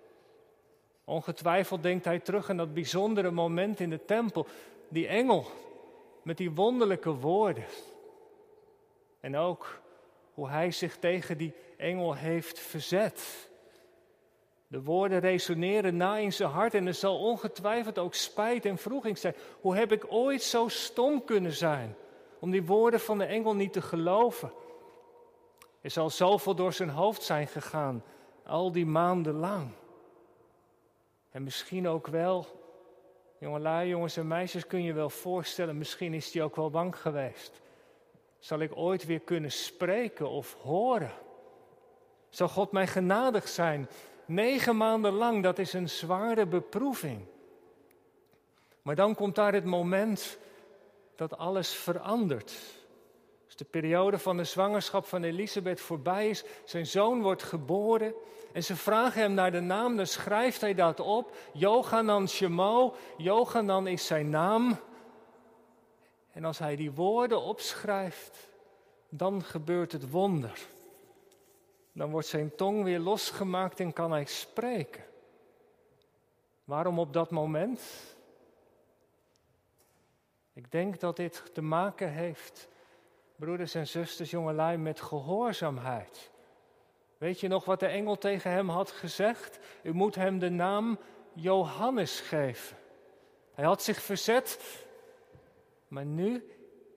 Ongetwijfeld 1.05 1.83
denkt 1.83 2.05
hij 2.05 2.19
terug 2.19 2.51
aan 2.51 2.57
dat 2.57 2.75
bijzondere 2.75 3.31
moment 3.31 3.81
in 3.81 3.91
de 3.91 4.05
tempel. 4.05 4.47
Die 4.89 5.07
engel 5.07 5.47
met 6.27 6.37
die 6.37 6.51
wonderlijke 6.51 7.11
woorden. 7.11 7.65
En 9.21 9.37
ook 9.37 9.81
hoe 10.35 10.49
hij 10.49 10.71
zich 10.71 10.97
tegen 10.97 11.39
die 11.39 11.55
engel 11.77 12.15
heeft 12.15 12.59
verzet. 12.59 13.49
De 14.67 14.83
woorden 14.83 15.21
resoneren 15.21 15.97
na 15.97 16.17
in 16.17 16.33
zijn 16.33 16.51
hart 16.51 16.75
en 16.75 16.87
er 16.87 16.95
zal 16.95 17.19
ongetwijfeld 17.19 17.99
ook 17.99 18.15
spijt 18.15 18.65
en 18.65 18.79
vroeging 18.79 19.19
zijn. 19.19 19.35
Hoe 19.61 19.77
heb 19.77 19.93
ik 19.93 20.07
ooit 20.09 20.43
zo 20.43 20.69
stom 20.69 21.25
kunnen 21.25 21.53
zijn 21.53 21.97
om 22.39 22.51
die 22.51 22.65
woorden 22.65 23.01
van 23.01 23.19
de 23.19 23.25
engel 23.25 23.55
niet 23.55 23.73
te 23.73 23.83
geloven? 23.83 24.53
Er 25.81 25.91
zal 25.91 26.11
zoveel 26.11 26.55
door 26.55 26.73
zijn 26.73 26.91
hoofd 26.91 27.23
zijn 27.23 27.47
gegaan, 27.47 28.05
al 28.45 28.73
die 28.73 28.87
maanden 28.87 29.35
lang. 29.35 29.71
En 31.31 31.43
misschien 31.43 31.89
ook 31.89 32.07
wel, 32.07 32.47
jongelui, 33.39 33.89
jongens 33.89 34.17
en 34.17 34.27
meisjes, 34.27 34.67
kun 34.67 34.83
je 34.83 34.93
wel 34.93 35.11
voorstellen, 35.11 35.79
misschien 35.79 36.15
is 36.15 36.33
hij 36.33 36.43
ook 36.43 36.57
wel 36.57 36.71
bang 36.71 36.97
geweest. 36.97 37.61
Zal 38.39 38.61
ik 38.61 38.77
ooit 38.77 39.07
weer 39.07 39.21
kunnen 39.21 39.53
spreken 39.53 40.29
of 40.29 40.57
horen? 40.61 41.13
Zal 42.29 42.49
God 42.49 42.73
mij 42.73 42.87
genadig 42.87 43.49
zijn? 43.49 43.89
Negen 44.25 44.77
maanden 44.77 45.13
lang, 45.13 45.43
dat 45.43 45.59
is 45.59 45.73
een 45.73 45.89
zware 45.89 46.47
beproeving. 46.47 47.21
Maar 48.83 48.95
dan 48.95 49.15
komt 49.15 49.35
daar 49.35 49.53
het 49.53 49.65
moment 49.65 50.39
dat 51.15 51.39
alles 51.39 51.75
verandert. 51.75 52.53
Als 53.45 53.57
de 53.57 53.65
periode 53.65 54.19
van 54.19 54.37
de 54.37 54.45
zwangerschap 54.45 55.07
van 55.07 55.23
Elisabeth 55.23 55.81
voorbij 55.81 56.29
is, 56.29 56.45
zijn 56.65 56.87
zoon 56.87 57.23
wordt 57.23 57.43
geboren 57.43 58.15
en 58.57 58.65
ze 58.65 58.77
vragen 58.77 59.21
hem 59.21 59.35
naar 59.35 59.51
de 59.51 59.61
naam, 59.61 59.97
dan 59.97 60.07
schrijft 60.07 60.61
hij 60.61 60.75
dat 60.75 61.01
op. 61.01 61.37
Johanan 61.53 62.29
Shemo, 62.29 62.95
Johanan 63.17 63.87
is 63.87 64.07
zijn 64.07 64.31
naam. 64.31 64.79
En 66.33 66.45
als 66.45 66.59
hij 66.59 66.77
die 66.77 66.93
woorden 66.93 67.43
opschrijft, 67.43 68.49
dan 69.09 69.45
gebeurt 69.45 69.93
het 69.93 70.11
wonder. 70.11 70.59
Dan 71.93 72.11
wordt 72.11 72.27
zijn 72.27 72.55
tong 72.55 72.85
weer 72.85 72.99
losgemaakt 72.99 73.81
en 73.81 73.93
kan 73.93 74.11
hij 74.11 74.25
spreken. 74.25 75.05
Waarom 76.65 76.99
op 76.99 77.13
dat 77.13 77.31
moment? 77.31 77.83
Ik 80.53 80.71
denk 80.71 81.01
dat 81.01 81.17
dit 81.17 81.55
te 81.55 81.63
maken 81.63 82.13
heeft, 82.13 82.69
broeders 83.37 83.75
en 83.75 83.87
zusters, 83.87 84.31
jongelui, 84.31 84.77
met 84.77 85.01
gehoorzaamheid. 85.01 86.35
Weet 87.19 87.41
je 87.41 87.49
nog 87.49 87.65
wat 87.65 87.81
de 87.81 87.87
engel 87.87 88.19
tegen 88.19 88.51
hem 88.51 88.69
had 88.69 88.91
gezegd? 88.91 89.59
U 89.83 89.93
moet 89.93 90.15
hem 90.15 90.39
de 90.39 90.51
naam 90.51 90.99
Johannes 91.33 92.21
geven. 92.21 92.77
Hij 93.55 93.65
had 93.65 93.83
zich 93.83 94.03
verzet, 94.03 94.59
maar 95.89 96.05
nu 96.05 96.51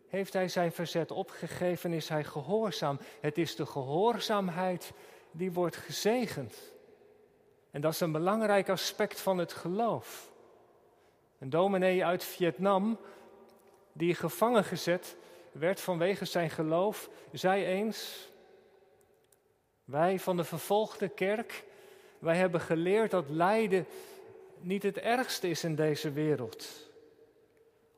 heeft 0.07 0.33
hij 0.33 0.47
zijn 0.47 0.71
verzet 0.71 1.11
opgegeven, 1.11 1.93
is 1.93 2.09
hij 2.09 2.23
gehoorzaam. 2.23 2.99
Het 3.19 3.38
is 3.38 3.55
de 3.55 3.65
gehoorzaamheid 3.65 4.91
die 5.31 5.51
wordt 5.51 5.75
gezegend. 5.75 6.73
En 7.71 7.81
dat 7.81 7.93
is 7.93 7.99
een 7.99 8.11
belangrijk 8.11 8.69
aspect 8.69 9.21
van 9.21 9.38
het 9.38 9.53
geloof. 9.53 10.31
Een 11.39 11.49
dominee 11.49 12.05
uit 12.05 12.23
Vietnam, 12.23 12.99
die 13.93 14.15
gevangen 14.15 14.63
gezet 14.63 15.15
werd 15.51 15.81
vanwege 15.81 16.25
zijn 16.25 16.49
geloof, 16.49 17.09
zei 17.31 17.65
eens: 17.65 18.29
Wij 19.89 20.19
van 20.19 20.38
de 20.38 20.43
vervolgde 20.43 21.10
kerk, 21.10 21.63
wij 22.19 22.36
hebben 22.36 22.62
geleerd 22.62 23.12
dat 23.12 23.29
lijden 23.29 23.86
niet 24.60 24.84
het 24.84 24.98
ergste 24.98 25.50
is 25.50 25.63
in 25.63 25.75
deze 25.75 26.12
wereld. 26.12 26.89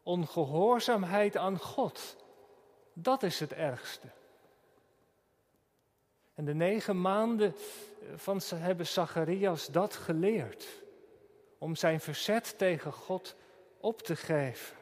Ongehoorzaamheid 0.04 1.38
aan 1.38 1.60
God, 1.60 2.16
dat 2.94 3.24
is 3.24 3.40
het 3.40 3.54
ergste. 3.54 4.08
En 6.34 6.46
de 6.46 6.54
negen 6.54 7.02
maanden 7.02 7.56
van 8.16 8.42
hebben 8.56 8.88
Zacharias 8.88 9.68
dat 9.68 9.96
geleerd. 9.96 10.68
Om 11.58 11.76
zijn 11.76 12.00
verzet 12.00 12.58
tegen 12.58 12.94
God 12.94 13.36
op 13.80 14.02
te 14.02 14.16
geven. 14.16 14.78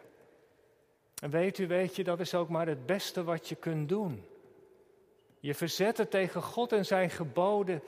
En 1.21 1.29
weet 1.29 1.57
u, 1.57 1.67
weet 1.67 1.95
je, 1.95 2.03
dat 2.03 2.19
is 2.19 2.35
ook 2.35 2.49
maar 2.49 2.67
het 2.67 2.85
beste 2.85 3.23
wat 3.23 3.49
je 3.49 3.55
kunt 3.55 3.89
doen. 3.89 4.25
Je 5.39 5.53
verzetten 5.53 6.09
tegen 6.09 6.41
God 6.41 6.71
en 6.71 6.85
zijn 6.85 7.09
geboden, 7.09 7.83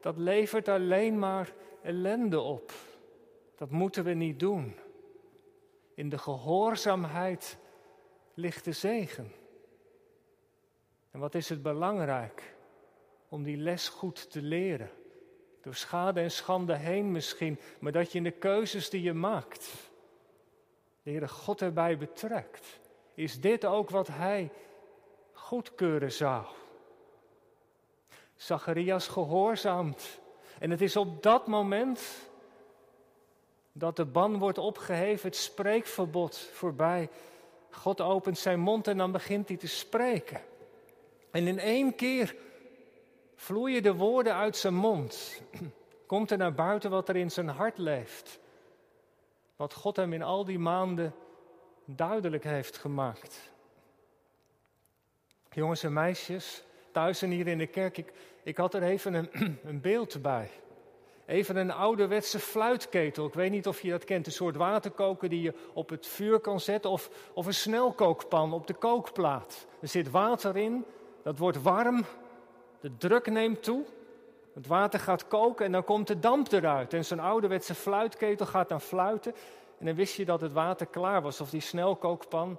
dat 0.00 0.16
levert 0.16 0.68
alleen 0.68 1.18
maar 1.18 1.52
ellende 1.82 2.40
op. 2.40 2.72
Dat 3.56 3.70
moeten 3.70 4.04
we 4.04 4.12
niet 4.12 4.38
doen. 4.38 4.74
In 5.94 6.08
de 6.08 6.18
gehoorzaamheid 6.18 7.58
ligt 8.34 8.64
de 8.64 8.72
zegen. 8.72 9.32
En 11.10 11.20
wat 11.20 11.34
is 11.34 11.48
het 11.48 11.62
belangrijk 11.62 12.54
om 13.28 13.42
die 13.42 13.56
les 13.56 13.88
goed 13.88 14.30
te 14.30 14.42
leren? 14.42 14.90
Door 15.60 15.74
schade 15.74 16.20
en 16.20 16.30
schande 16.30 16.76
heen 16.76 17.12
misschien, 17.12 17.58
maar 17.78 17.92
dat 17.92 18.12
je 18.12 18.18
in 18.18 18.24
de 18.24 18.30
keuzes 18.30 18.90
die 18.90 19.02
je 19.02 19.12
maakt, 19.12 19.90
de 21.02 21.10
Heere 21.10 21.28
God 21.28 21.62
erbij 21.62 21.98
betrekt. 21.98 22.80
Is 23.14 23.40
dit 23.40 23.64
ook 23.64 23.90
wat 23.90 24.06
Hij 24.06 24.50
goedkeuren 25.32 26.12
zou? 26.12 26.46
Zacharias 28.38 29.08
gehoorzaamt. 29.08 30.20
En 30.58 30.70
het 30.70 30.80
is 30.80 30.96
op 30.96 31.22
dat 31.22 31.46
moment 31.46 32.00
dat 33.72 33.96
de 33.96 34.04
ban 34.04 34.38
wordt 34.38 34.58
opgeheven, 34.58 35.28
het 35.28 35.36
spreekverbod 35.36 36.36
voorbij. 36.52 37.08
God 37.70 38.00
opent 38.00 38.38
zijn 38.38 38.60
mond 38.60 38.86
en 38.86 38.96
dan 38.96 39.12
begint 39.12 39.48
hij 39.48 39.56
te 39.56 39.66
spreken. 39.66 40.40
En 41.30 41.46
in 41.46 41.58
één 41.58 41.94
keer 41.94 42.36
vloeien 43.36 43.82
de 43.82 43.94
woorden 43.94 44.34
uit 44.34 44.56
zijn 44.56 44.74
mond. 44.74 45.40
Komt 46.06 46.30
er 46.30 46.38
naar 46.38 46.54
buiten 46.54 46.90
wat 46.90 47.08
er 47.08 47.16
in 47.16 47.30
zijn 47.30 47.48
hart 47.48 47.78
leeft. 47.78 48.38
Wat 49.56 49.74
God 49.74 49.96
hem 49.96 50.12
in 50.12 50.22
al 50.22 50.44
die 50.44 50.58
maanden 50.58 51.14
duidelijk 51.84 52.44
heeft 52.44 52.76
gemaakt. 52.76 53.50
Jongens 55.50 55.82
en 55.82 55.92
meisjes, 55.92 56.64
thuis 56.92 57.22
en 57.22 57.30
hier 57.30 57.46
in 57.46 57.58
de 57.58 57.66
kerk, 57.66 57.98
ik, 57.98 58.12
ik 58.42 58.56
had 58.56 58.74
er 58.74 58.82
even 58.82 59.14
een, 59.14 59.28
een 59.68 59.80
beeld 59.80 60.22
bij. 60.22 60.50
Even 61.28 61.56
een 61.56 61.70
ouderwetse 61.70 62.38
fluitketel. 62.38 63.26
Ik 63.26 63.34
weet 63.34 63.50
niet 63.50 63.66
of 63.66 63.80
je 63.80 63.90
dat 63.90 64.04
kent. 64.04 64.26
Een 64.26 64.32
soort 64.32 64.56
waterkoker 64.56 65.28
die 65.28 65.42
je 65.42 65.54
op 65.72 65.88
het 65.88 66.06
vuur 66.06 66.38
kan 66.38 66.60
zetten. 66.60 66.90
Of, 66.90 67.10
of 67.32 67.46
een 67.46 67.54
snelkookpan 67.54 68.52
op 68.52 68.66
de 68.66 68.74
kookplaat. 68.74 69.66
Er 69.80 69.88
zit 69.88 70.10
water 70.10 70.56
in. 70.56 70.84
Dat 71.22 71.38
wordt 71.38 71.62
warm. 71.62 72.04
De 72.80 72.96
druk 72.96 73.30
neemt 73.30 73.62
toe. 73.62 73.84
Het 74.54 74.66
water 74.66 75.00
gaat 75.00 75.28
koken 75.28 75.66
en 75.66 75.72
dan 75.72 75.84
komt 75.84 76.06
de 76.06 76.18
damp 76.18 76.52
eruit. 76.52 76.94
En 76.94 77.04
zo'n 77.04 77.20
ouderwetse 77.20 77.74
fluitketel 77.74 78.46
gaat 78.46 78.68
dan 78.68 78.80
fluiten. 78.80 79.34
En 79.78 79.86
dan 79.86 79.94
wist 79.94 80.14
je 80.14 80.24
dat 80.24 80.40
het 80.40 80.52
water 80.52 80.86
klaar 80.86 81.22
was. 81.22 81.40
Of 81.40 81.50
die 81.50 81.60
snelkookpan 81.60 82.58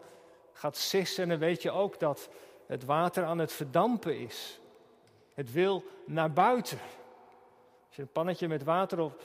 gaat 0.54 0.78
sissen. 0.78 1.24
En 1.24 1.30
dan 1.30 1.40
weet 1.40 1.62
je 1.62 1.72
ook 1.72 2.00
dat 2.00 2.30
het 2.70 2.86
water 2.86 3.24
aan 3.24 3.38
het 3.38 3.52
verdampen 3.52 4.20
is. 4.20 4.60
Het 5.34 5.52
wil 5.52 5.84
naar 6.06 6.32
buiten. 6.34 6.78
Als 7.88 7.96
je 7.96 8.02
een 8.02 8.12
pannetje 8.12 8.48
met 8.48 8.64
water 8.64 9.00
op, 9.00 9.22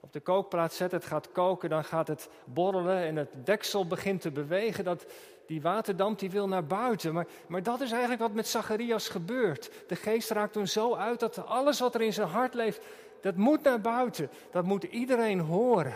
op 0.00 0.12
de 0.12 0.20
kookplaat 0.20 0.72
zet, 0.72 0.92
het 0.92 1.04
gaat 1.04 1.32
koken, 1.32 1.70
dan 1.70 1.84
gaat 1.84 2.08
het 2.08 2.28
borrelen 2.44 2.96
en 2.96 3.16
het 3.16 3.46
deksel 3.46 3.86
begint 3.86 4.20
te 4.20 4.30
bewegen. 4.30 4.84
Dat, 4.84 5.06
die 5.46 5.62
waterdamp 5.62 6.18
die 6.18 6.30
wil 6.30 6.48
naar 6.48 6.66
buiten. 6.66 7.14
Maar, 7.14 7.26
maar 7.46 7.62
dat 7.62 7.80
is 7.80 7.90
eigenlijk 7.90 8.20
wat 8.20 8.32
met 8.32 8.48
Zacharias 8.48 9.08
gebeurt. 9.08 9.70
De 9.86 9.96
geest 9.96 10.30
raakt 10.30 10.54
hem 10.54 10.66
zo 10.66 10.94
uit 10.94 11.20
dat 11.20 11.46
alles 11.46 11.80
wat 11.80 11.94
er 11.94 12.02
in 12.02 12.12
zijn 12.12 12.28
hart 12.28 12.54
leeft, 12.54 12.84
dat 13.20 13.36
moet 13.36 13.62
naar 13.62 13.80
buiten. 13.80 14.30
Dat 14.50 14.64
moet 14.64 14.84
iedereen 14.84 15.40
horen. 15.40 15.94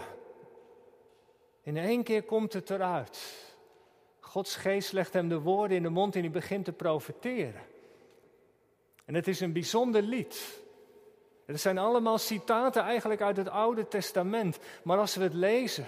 In 1.62 1.77
één 1.77 2.03
keer 2.03 2.23
komt 2.23 2.53
het 2.53 2.71
eruit. 2.71 3.47
Gods 4.28 4.56
geest 4.56 4.92
legt 4.92 5.12
hem 5.12 5.28
de 5.28 5.40
woorden 5.40 5.76
in 5.76 5.82
de 5.82 5.88
mond 5.88 6.14
en 6.14 6.20
hij 6.20 6.30
begint 6.30 6.64
te 6.64 6.73
profeteren. 6.73 7.62
En 9.04 9.14
het 9.14 9.28
is 9.28 9.40
een 9.40 9.52
bijzonder 9.52 10.02
lied. 10.02 10.61
Het 11.47 11.61
zijn 11.61 11.78
allemaal 11.78 12.18
citaten 12.18 12.82
eigenlijk 12.82 13.20
uit 13.20 13.37
het 13.37 13.49
Oude 13.49 13.88
Testament. 13.88 14.58
Maar 14.82 14.99
als 14.99 15.14
we 15.14 15.23
het 15.23 15.35
lezen, 15.35 15.87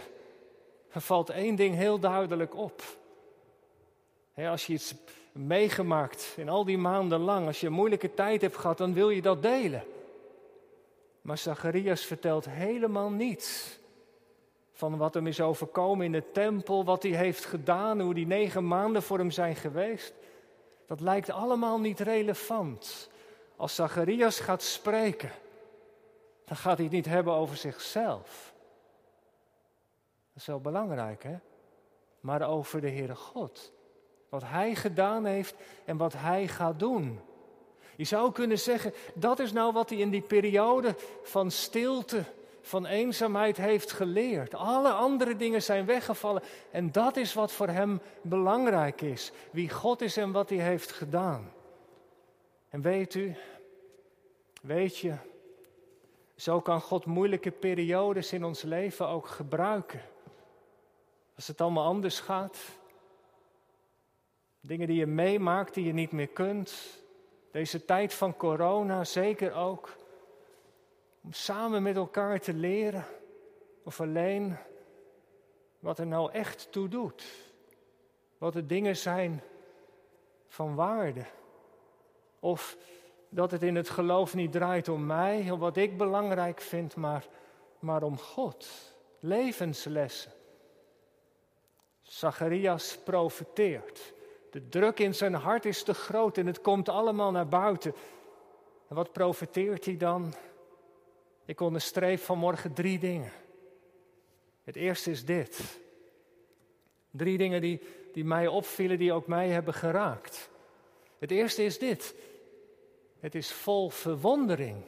valt 0.88 1.30
één 1.30 1.56
ding 1.56 1.74
heel 1.74 1.98
duidelijk 1.98 2.54
op. 2.54 2.82
als 4.34 4.66
je 4.66 4.72
iets 4.72 4.94
meegemaakt 5.32 6.34
in 6.36 6.48
al 6.48 6.64
die 6.64 6.78
maanden 6.78 7.20
lang, 7.20 7.46
als 7.46 7.60
je 7.60 7.66
een 7.66 7.72
moeilijke 7.72 8.14
tijd 8.14 8.40
hebt 8.40 8.56
gehad, 8.56 8.78
dan 8.78 8.94
wil 8.94 9.10
je 9.10 9.22
dat 9.22 9.42
delen. 9.42 9.84
Maar 11.22 11.38
Zacharias 11.38 12.04
vertelt 12.04 12.44
helemaal 12.48 13.10
niets 13.10 13.78
van 14.80 14.96
wat 14.96 15.14
hem 15.14 15.26
is 15.26 15.40
overkomen 15.40 16.06
in 16.06 16.12
de 16.12 16.30
tempel, 16.32 16.84
wat 16.84 17.02
hij 17.02 17.12
heeft 17.12 17.44
gedaan, 17.44 18.00
hoe 18.00 18.14
die 18.14 18.26
negen 18.26 18.66
maanden 18.66 19.02
voor 19.02 19.18
hem 19.18 19.30
zijn 19.30 19.56
geweest. 19.56 20.12
Dat 20.86 21.00
lijkt 21.00 21.30
allemaal 21.30 21.80
niet 21.80 22.00
relevant. 22.00 23.10
Als 23.56 23.74
Zacharias 23.74 24.40
gaat 24.40 24.62
spreken, 24.62 25.30
dan 26.44 26.56
gaat 26.56 26.76
hij 26.76 26.84
het 26.84 26.94
niet 26.94 27.06
hebben 27.06 27.32
over 27.32 27.56
zichzelf. 27.56 28.52
Dat 30.32 30.42
is 30.42 30.46
wel 30.46 30.60
belangrijk, 30.60 31.22
hè? 31.22 31.36
Maar 32.20 32.48
over 32.48 32.80
de 32.80 32.90
Heere 32.90 33.14
God. 33.14 33.72
Wat 34.28 34.42
Hij 34.44 34.74
gedaan 34.74 35.24
heeft 35.24 35.54
en 35.84 35.96
wat 35.96 36.12
Hij 36.12 36.48
gaat 36.48 36.78
doen. 36.78 37.20
Je 37.96 38.04
zou 38.04 38.32
kunnen 38.32 38.58
zeggen, 38.58 38.94
dat 39.14 39.38
is 39.38 39.52
nou 39.52 39.72
wat 39.72 39.88
hij 39.88 39.98
in 39.98 40.10
die 40.10 40.22
periode 40.22 40.94
van 41.22 41.50
stilte, 41.50 42.24
van 42.62 42.86
eenzaamheid 42.86 43.56
heeft 43.56 43.92
geleerd. 43.92 44.54
Alle 44.54 44.90
andere 44.90 45.36
dingen 45.36 45.62
zijn 45.62 45.86
weggevallen 45.86 46.42
en 46.70 46.92
dat 46.92 47.16
is 47.16 47.34
wat 47.34 47.52
voor 47.52 47.68
hem 47.68 48.00
belangrijk 48.22 49.00
is. 49.00 49.32
Wie 49.50 49.70
God 49.70 50.00
is 50.00 50.16
en 50.16 50.32
wat 50.32 50.48
hij 50.48 50.58
heeft 50.58 50.92
gedaan. 50.92 51.52
En 52.68 52.80
weet 52.80 53.14
u, 53.14 53.36
weet 54.62 54.98
je, 54.98 55.14
zo 56.36 56.60
kan 56.60 56.80
God 56.80 57.04
moeilijke 57.04 57.50
periodes 57.50 58.32
in 58.32 58.44
ons 58.44 58.62
leven 58.62 59.08
ook 59.08 59.26
gebruiken. 59.26 60.02
Als 61.36 61.46
het 61.46 61.60
allemaal 61.60 61.84
anders 61.84 62.20
gaat. 62.20 62.58
Dingen 64.60 64.86
die 64.86 64.96
je 64.96 65.06
meemaakt 65.06 65.74
die 65.74 65.84
je 65.84 65.92
niet 65.92 66.12
meer 66.12 66.28
kunt. 66.28 66.98
Deze 67.50 67.84
tijd 67.84 68.14
van 68.14 68.36
corona 68.36 69.04
zeker 69.04 69.54
ook. 69.54 69.96
Om 71.22 71.32
samen 71.32 71.82
met 71.82 71.96
elkaar 71.96 72.40
te 72.40 72.54
leren. 72.54 73.04
Of 73.82 74.00
alleen 74.00 74.56
wat 75.78 75.98
er 75.98 76.06
nou 76.06 76.32
echt 76.32 76.72
toe 76.72 76.88
doet. 76.88 77.24
Wat 78.38 78.52
de 78.52 78.66
dingen 78.66 78.96
zijn 78.96 79.42
van 80.48 80.74
waarde. 80.74 81.24
Of 82.40 82.76
dat 83.28 83.50
het 83.50 83.62
in 83.62 83.76
het 83.76 83.90
geloof 83.90 84.34
niet 84.34 84.52
draait 84.52 84.88
om 84.88 85.06
mij, 85.06 85.50
om 85.50 85.58
wat 85.58 85.76
ik 85.76 85.98
belangrijk 85.98 86.60
vind, 86.60 86.96
maar, 86.96 87.26
maar 87.78 88.02
om 88.02 88.18
God. 88.18 88.68
Levenslessen. 89.20 90.32
Zacharias 92.02 92.98
profeteert. 93.04 94.14
De 94.50 94.68
druk 94.68 94.98
in 94.98 95.14
zijn 95.14 95.34
hart 95.34 95.64
is 95.64 95.82
te 95.82 95.94
groot 95.94 96.38
en 96.38 96.46
het 96.46 96.60
komt 96.60 96.88
allemaal 96.88 97.30
naar 97.30 97.48
buiten. 97.48 97.94
En 98.88 98.94
wat 98.94 99.12
profeteert 99.12 99.84
hij 99.84 99.96
dan? 99.96 100.34
Ik 101.50 101.60
onderstreep 101.60 102.20
vanmorgen 102.20 102.72
drie 102.72 102.98
dingen. 102.98 103.32
Het 104.64 104.76
eerste 104.76 105.10
is 105.10 105.24
dit. 105.24 105.78
Drie 107.10 107.38
dingen 107.38 107.60
die, 107.60 107.80
die 108.12 108.24
mij 108.24 108.46
opvielen, 108.46 108.98
die 108.98 109.12
ook 109.12 109.26
mij 109.26 109.48
hebben 109.48 109.74
geraakt. 109.74 110.50
Het 111.18 111.30
eerste 111.30 111.62
is 111.64 111.78
dit. 111.78 112.14
Het 113.20 113.34
is 113.34 113.52
vol 113.52 113.90
verwondering. 113.90 114.84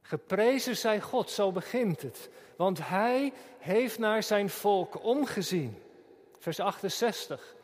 Geprezen 0.00 0.76
zij 0.76 1.00
God, 1.00 1.30
zo 1.30 1.52
begint 1.52 2.02
het. 2.02 2.30
Want 2.56 2.88
hij 2.88 3.32
heeft 3.58 3.98
naar 3.98 4.22
zijn 4.22 4.50
volk 4.50 5.04
omgezien. 5.04 5.82
Vers 6.38 6.60
68. 6.60 7.54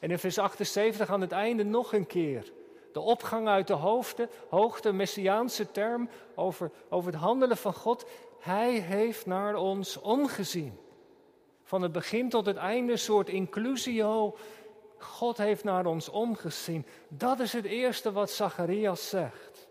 En 0.00 0.10
in 0.10 0.18
vers 0.18 0.38
78 0.38 1.10
aan 1.10 1.20
het 1.20 1.32
einde 1.32 1.64
nog 1.64 1.92
een 1.92 2.06
keer. 2.06 2.52
De 2.92 3.00
opgang 3.00 3.48
uit 3.48 3.66
de 3.66 3.72
hoofde, 3.72 4.28
hoogte, 4.48 4.92
messiaanse 4.92 5.70
term 5.70 6.08
over, 6.34 6.70
over 6.88 7.12
het 7.12 7.20
handelen 7.20 7.56
van 7.56 7.74
God. 7.74 8.06
Hij 8.38 8.72
heeft 8.78 9.26
naar 9.26 9.56
ons 9.56 9.96
omgezien. 9.96 10.78
Van 11.62 11.82
het 11.82 11.92
begin 11.92 12.28
tot 12.28 12.46
het 12.46 12.56
einde, 12.56 12.92
een 12.92 12.98
soort 12.98 13.28
inclusio. 13.28 14.36
God 14.98 15.36
heeft 15.36 15.64
naar 15.64 15.86
ons 15.86 16.08
omgezien. 16.08 16.86
Dat 17.08 17.40
is 17.40 17.52
het 17.52 17.64
eerste 17.64 18.12
wat 18.12 18.30
Zacharias 18.30 19.08
zegt. 19.08 19.68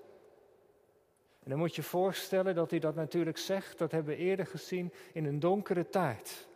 En 1.43 1.49
dan 1.53 1.61
moet 1.61 1.75
je 1.75 1.83
voorstellen 1.83 2.55
dat 2.55 2.69
hij 2.69 2.79
dat 2.79 2.95
natuurlijk 2.95 3.37
zegt, 3.37 3.77
dat 3.77 3.91
hebben 3.91 4.15
we 4.15 4.21
eerder 4.21 4.45
gezien, 4.45 4.93
in 5.13 5.25
een 5.25 5.39
donkere 5.39 5.89
tijd. 5.89 6.47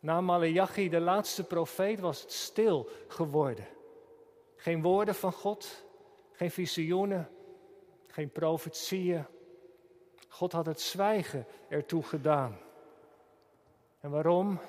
Na 0.00 0.20
Malachi, 0.20 0.88
de 0.88 1.00
laatste 1.00 1.44
profeet, 1.44 2.00
was 2.00 2.20
het 2.20 2.32
stil 2.32 2.88
geworden. 3.08 3.66
Geen 4.60 4.82
woorden 4.82 5.14
van 5.14 5.32
God, 5.32 5.84
geen 6.32 6.50
visioenen, 6.50 7.28
geen 8.06 8.30
profetieën. 8.30 9.26
God 10.28 10.52
had 10.52 10.66
het 10.66 10.80
zwijgen 10.80 11.46
ertoe 11.68 12.02
gedaan. 12.02 12.58
En 14.00 14.10
waarom? 14.10 14.60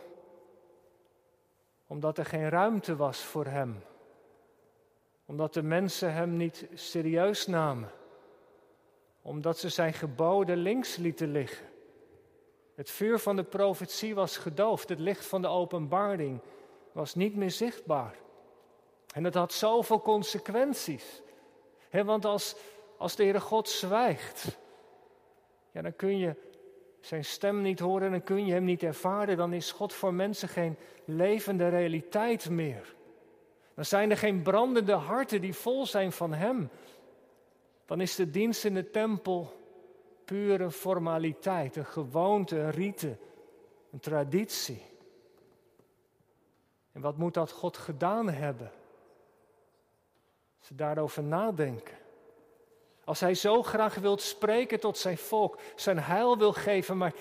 Omdat 1.87 2.17
er 2.17 2.25
geen 2.25 2.49
ruimte 2.49 2.95
was 2.95 3.23
voor 3.23 3.45
hem. 3.45 3.83
Omdat 5.25 5.53
de 5.53 5.63
mensen 5.63 6.13
hem 6.13 6.37
niet 6.37 6.67
serieus 6.73 7.47
namen. 7.47 7.91
Omdat 9.21 9.57
ze 9.57 9.69
zijn 9.69 9.93
geboden 9.93 10.57
links 10.57 10.95
lieten 10.95 11.31
liggen. 11.31 11.67
Het 12.75 12.89
vuur 12.89 13.19
van 13.19 13.35
de 13.35 13.43
profetie 13.43 14.15
was 14.15 14.37
gedoofd. 14.37 14.89
Het 14.89 14.99
licht 14.99 15.25
van 15.25 15.41
de 15.41 15.47
openbaring 15.47 16.41
was 16.91 17.15
niet 17.15 17.35
meer 17.35 17.51
zichtbaar. 17.51 18.15
En 19.13 19.23
het 19.23 19.33
had 19.33 19.53
zoveel 19.53 20.01
consequenties. 20.01 21.21
want 21.91 22.25
als, 22.25 22.55
als 22.97 23.15
de 23.15 23.23
Heere 23.23 23.39
God 23.39 23.69
zwijgt, 23.69 24.57
ja, 25.71 25.81
dan 25.81 25.95
kun 25.95 26.17
je 26.17 26.35
zijn 26.99 27.25
stem 27.25 27.61
niet 27.61 27.79
horen, 27.79 28.11
dan 28.11 28.23
kun 28.23 28.45
je 28.45 28.53
hem 28.53 28.63
niet 28.63 28.83
ervaren. 28.83 29.37
Dan 29.37 29.53
is 29.53 29.71
God 29.71 29.93
voor 29.93 30.13
mensen 30.13 30.47
geen 30.47 30.77
levende 31.05 31.67
realiteit 31.67 32.49
meer. 32.49 32.95
Dan 33.73 33.85
zijn 33.85 34.11
er 34.11 34.17
geen 34.17 34.41
brandende 34.41 34.93
harten 34.93 35.41
die 35.41 35.53
vol 35.53 35.85
zijn 35.85 36.11
van 36.11 36.33
hem. 36.33 36.69
Dan 37.85 38.01
is 38.01 38.15
de 38.15 38.29
dienst 38.29 38.65
in 38.65 38.73
de 38.73 38.89
tempel 38.89 39.57
pure 40.25 40.71
formaliteit, 40.71 41.75
een 41.75 41.85
gewoonte, 41.85 42.59
een 42.59 42.71
rite, 42.71 43.17
een 43.91 43.99
traditie. 43.99 44.81
En 46.91 47.01
wat 47.01 47.17
moet 47.17 47.33
dat 47.33 47.51
God 47.51 47.77
gedaan 47.77 48.29
hebben? 48.29 48.71
Ze 50.59 50.75
daarover 50.75 51.23
nadenken. 51.23 51.97
Als 53.03 53.19
hij 53.19 53.35
zo 53.35 53.63
graag 53.63 53.95
wilt 53.95 54.21
spreken 54.21 54.79
tot 54.79 54.97
zijn 54.97 55.17
volk, 55.17 55.59
zijn 55.75 55.99
heil 55.99 56.37
wil 56.37 56.53
geven, 56.53 56.97
maar, 56.97 57.13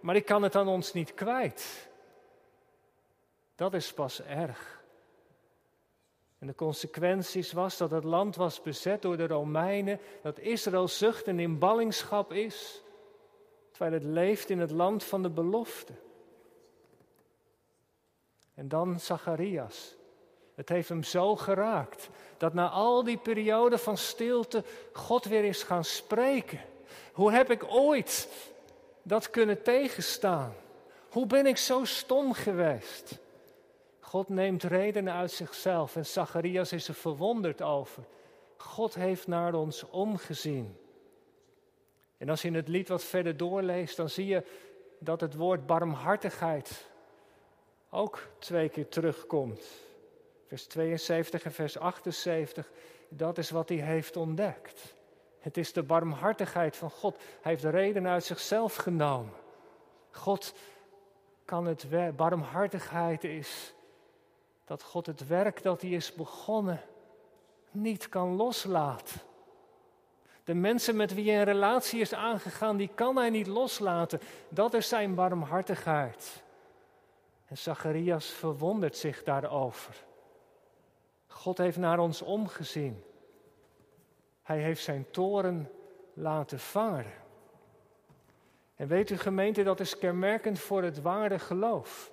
maar 0.00 0.16
ik 0.16 0.24
kan 0.24 0.42
het 0.42 0.56
aan 0.56 0.68
ons 0.68 0.92
niet 0.92 1.14
kwijt. 1.14 1.88
Dat 3.54 3.74
is 3.74 3.92
pas 3.92 4.22
erg. 4.22 4.82
En 6.38 6.46
de 6.46 6.54
consequenties 6.54 7.52
was 7.52 7.76
dat 7.76 7.90
het 7.90 8.04
land 8.04 8.36
was 8.36 8.62
bezet 8.62 9.02
door 9.02 9.16
de 9.16 9.26
Romeinen, 9.26 10.00
dat 10.22 10.38
Israël 10.38 10.88
zucht 10.88 11.26
en 11.26 11.38
in 11.38 11.58
ballingschap 11.58 12.32
is, 12.32 12.82
terwijl 13.70 13.92
het 13.92 14.04
leeft 14.04 14.50
in 14.50 14.58
het 14.58 14.70
land 14.70 15.04
van 15.04 15.22
de 15.22 15.30
belofte. 15.30 15.92
En 18.54 18.68
dan 18.68 19.00
Zacharias. 19.00 19.96
Het 20.54 20.68
heeft 20.68 20.88
hem 20.88 21.02
zo 21.02 21.36
geraakt 21.36 22.08
dat 22.36 22.54
na 22.54 22.68
al 22.68 23.04
die 23.04 23.16
periode 23.16 23.78
van 23.78 23.96
stilte 23.96 24.64
God 24.92 25.24
weer 25.24 25.44
is 25.44 25.62
gaan 25.62 25.84
spreken. 25.84 26.60
Hoe 27.12 27.32
heb 27.32 27.50
ik 27.50 27.64
ooit 27.68 28.28
dat 29.02 29.30
kunnen 29.30 29.62
tegenstaan? 29.62 30.54
Hoe 31.10 31.26
ben 31.26 31.46
ik 31.46 31.56
zo 31.56 31.84
stom 31.84 32.32
geweest? 32.32 33.18
God 34.00 34.28
neemt 34.28 34.62
redenen 34.62 35.14
uit 35.14 35.30
zichzelf 35.30 35.96
en 35.96 36.06
Zacharias 36.06 36.72
is 36.72 36.88
er 36.88 36.94
verwonderd 36.94 37.62
over. 37.62 38.02
God 38.56 38.94
heeft 38.94 39.26
naar 39.26 39.54
ons 39.54 39.88
omgezien. 39.90 40.76
En 42.18 42.28
als 42.28 42.42
je 42.42 42.48
in 42.48 42.54
het 42.54 42.68
lied 42.68 42.88
wat 42.88 43.04
verder 43.04 43.36
doorleest, 43.36 43.96
dan 43.96 44.08
zie 44.08 44.26
je 44.26 44.42
dat 44.98 45.20
het 45.20 45.34
woord 45.34 45.66
barmhartigheid 45.66 46.86
ook 47.90 48.28
twee 48.38 48.68
keer 48.68 48.88
terugkomt. 48.88 49.60
Vers 50.52 50.66
72 50.66 51.44
en 51.44 51.52
vers 51.52 51.78
78, 51.78 52.70
dat 53.08 53.38
is 53.38 53.50
wat 53.50 53.68
hij 53.68 53.78
heeft 53.78 54.16
ontdekt. 54.16 54.94
Het 55.38 55.56
is 55.56 55.72
de 55.72 55.82
barmhartigheid 55.82 56.76
van 56.76 56.90
God. 56.90 57.16
Hij 57.16 57.50
heeft 57.50 57.62
de 57.62 57.70
reden 57.70 58.06
uit 58.06 58.24
zichzelf 58.24 58.74
genomen. 58.74 59.32
God 60.10 60.54
kan 61.44 61.66
het 61.66 61.88
werk, 61.88 62.16
barmhartigheid 62.16 63.24
is 63.24 63.74
dat 64.64 64.82
God 64.82 65.06
het 65.06 65.26
werk 65.26 65.62
dat 65.62 65.80
hij 65.80 65.90
is 65.90 66.14
begonnen 66.14 66.80
niet 67.70 68.08
kan 68.08 68.36
loslaten. 68.36 69.20
De 70.44 70.54
mensen 70.54 70.96
met 70.96 71.14
wie 71.14 71.30
hij 71.30 71.38
een 71.38 71.44
relatie 71.44 72.00
is 72.00 72.14
aangegaan, 72.14 72.76
die 72.76 72.90
kan 72.94 73.16
hij 73.16 73.30
niet 73.30 73.46
loslaten. 73.46 74.20
Dat 74.48 74.74
is 74.74 74.88
zijn 74.88 75.14
barmhartigheid. 75.14 76.42
En 77.46 77.58
Zacharias 77.58 78.26
verwondert 78.26 78.96
zich 78.96 79.22
daarover. 79.22 80.10
God 81.32 81.58
heeft 81.58 81.76
naar 81.76 81.98
ons 81.98 82.22
omgezien. 82.22 83.04
Hij 84.42 84.58
heeft 84.58 84.82
zijn 84.82 85.06
toren 85.10 85.70
laten 86.14 86.58
varen. 86.58 87.12
En 88.74 88.88
weet 88.88 89.10
u 89.10 89.18
gemeente, 89.18 89.62
dat 89.62 89.80
is 89.80 89.98
kenmerkend 89.98 90.58
voor 90.58 90.82
het 90.82 91.02
ware 91.02 91.38
geloof. 91.38 92.12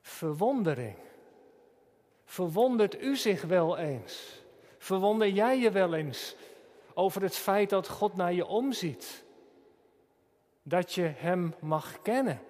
Verwondering. 0.00 0.96
Verwondert 2.24 3.02
u 3.02 3.16
zich 3.16 3.42
wel 3.42 3.76
eens? 3.76 4.42
Verwonder 4.78 5.28
jij 5.28 5.58
je 5.58 5.70
wel 5.70 5.94
eens 5.94 6.36
over 6.94 7.22
het 7.22 7.36
feit 7.36 7.70
dat 7.70 7.88
God 7.88 8.16
naar 8.16 8.32
je 8.32 8.46
omziet? 8.46 9.24
Dat 10.62 10.92
je 10.92 11.02
Hem 11.02 11.54
mag 11.60 12.02
kennen? 12.02 12.40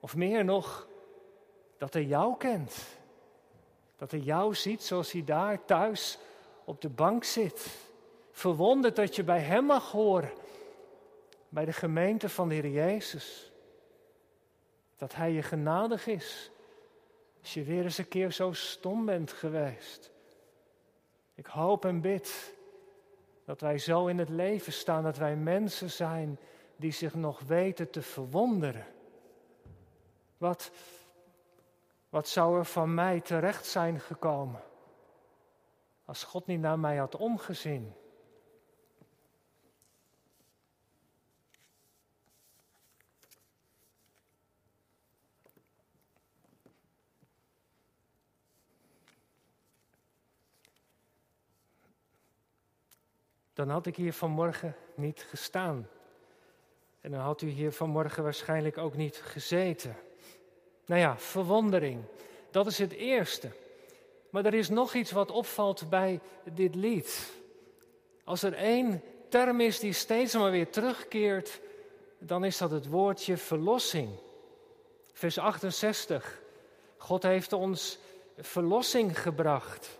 Of 0.00 0.16
meer 0.16 0.44
nog, 0.44 0.88
dat 1.78 1.92
Hij 1.92 2.04
jou 2.04 2.36
kent? 2.36 2.95
Dat 3.96 4.10
hij 4.10 4.20
jou 4.20 4.54
ziet 4.54 4.82
zoals 4.82 5.12
hij 5.12 5.24
daar 5.24 5.64
thuis 5.64 6.18
op 6.64 6.80
de 6.80 6.88
bank 6.88 7.24
zit. 7.24 7.66
Verwonderd 8.30 8.96
dat 8.96 9.16
je 9.16 9.24
bij 9.24 9.40
hem 9.40 9.64
mag 9.64 9.90
horen. 9.90 10.32
Bij 11.48 11.64
de 11.64 11.72
gemeente 11.72 12.28
van 12.28 12.48
de 12.48 12.54
Heer 12.54 12.68
Jezus. 12.68 13.52
Dat 14.96 15.14
hij 15.14 15.32
je 15.32 15.42
genadig 15.42 16.06
is. 16.06 16.50
Als 17.40 17.54
je 17.54 17.62
weer 17.62 17.82
eens 17.82 17.98
een 17.98 18.08
keer 18.08 18.32
zo 18.32 18.52
stom 18.52 19.04
bent 19.04 19.32
geweest. 19.32 20.10
Ik 21.34 21.46
hoop 21.46 21.84
en 21.84 22.00
bid 22.00 22.54
dat 23.44 23.60
wij 23.60 23.78
zo 23.78 24.06
in 24.06 24.18
het 24.18 24.28
leven 24.28 24.72
staan. 24.72 25.02
Dat 25.02 25.16
wij 25.16 25.36
mensen 25.36 25.90
zijn 25.90 26.38
die 26.76 26.92
zich 26.92 27.14
nog 27.14 27.40
weten 27.40 27.90
te 27.90 28.02
verwonderen. 28.02 28.86
Wat 30.38 30.70
wat 32.16 32.28
zou 32.28 32.58
er 32.58 32.64
van 32.64 32.94
mij 32.94 33.20
terecht 33.20 33.66
zijn 33.66 34.00
gekomen 34.00 34.62
als 36.04 36.24
God 36.24 36.46
niet 36.46 36.60
naar 36.60 36.78
mij 36.78 36.96
had 36.96 37.16
omgezien? 37.16 37.94
Dan 53.52 53.68
had 53.68 53.86
ik 53.86 53.96
hier 53.96 54.12
vanmorgen 54.12 54.76
niet 54.94 55.22
gestaan. 55.22 55.88
En 57.00 57.10
dan 57.10 57.20
had 57.20 57.42
u 57.42 57.48
hier 57.48 57.72
vanmorgen 57.72 58.22
waarschijnlijk 58.22 58.78
ook 58.78 58.96
niet 58.96 59.16
gezeten. 59.16 59.96
Nou 60.86 61.00
ja, 61.00 61.18
verwondering. 61.18 62.02
Dat 62.50 62.66
is 62.66 62.78
het 62.78 62.92
eerste. 62.92 63.50
Maar 64.30 64.44
er 64.44 64.54
is 64.54 64.68
nog 64.68 64.94
iets 64.94 65.10
wat 65.10 65.30
opvalt 65.30 65.88
bij 65.90 66.20
dit 66.44 66.74
lied. 66.74 67.32
Als 68.24 68.42
er 68.42 68.54
één 68.54 69.02
term 69.28 69.60
is 69.60 69.78
die 69.78 69.92
steeds 69.92 70.34
maar 70.34 70.50
weer 70.50 70.70
terugkeert, 70.70 71.60
dan 72.18 72.44
is 72.44 72.58
dat 72.58 72.70
het 72.70 72.86
woordje 72.86 73.36
verlossing. 73.36 74.08
Vers 75.12 75.38
68. 75.38 76.40
God 76.96 77.22
heeft 77.22 77.52
ons 77.52 77.98
verlossing 78.38 79.20
gebracht. 79.20 79.98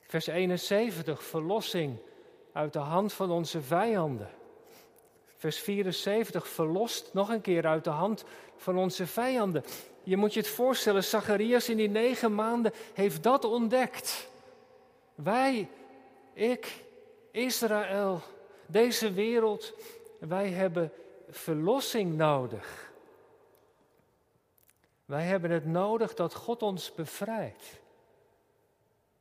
Vers 0.00 0.26
71, 0.26 1.22
verlossing 1.22 1.98
uit 2.52 2.72
de 2.72 2.78
hand 2.78 3.12
van 3.12 3.30
onze 3.30 3.62
vijanden. 3.62 4.30
Vers 5.36 5.58
74, 5.58 6.48
verlost 6.48 7.10
nog 7.12 7.28
een 7.28 7.40
keer 7.40 7.66
uit 7.66 7.84
de 7.84 7.90
hand 7.90 8.24
van 8.56 8.78
onze 8.78 9.06
vijanden. 9.06 9.64
Je 10.02 10.16
moet 10.16 10.34
je 10.34 10.40
het 10.40 10.48
voorstellen, 10.48 11.04
Zacharias 11.04 11.68
in 11.68 11.76
die 11.76 11.88
negen 11.88 12.34
maanden 12.34 12.72
heeft 12.94 13.22
dat 13.22 13.44
ontdekt. 13.44 14.28
Wij, 15.14 15.68
ik, 16.32 16.84
Israël, 17.30 18.22
deze 18.66 19.12
wereld, 19.12 19.72
wij 20.18 20.48
hebben 20.48 20.92
verlossing 21.28 22.16
nodig. 22.16 22.92
Wij 25.04 25.22
hebben 25.22 25.50
het 25.50 25.66
nodig 25.66 26.14
dat 26.14 26.34
God 26.34 26.62
ons 26.62 26.94
bevrijdt. 26.94 27.64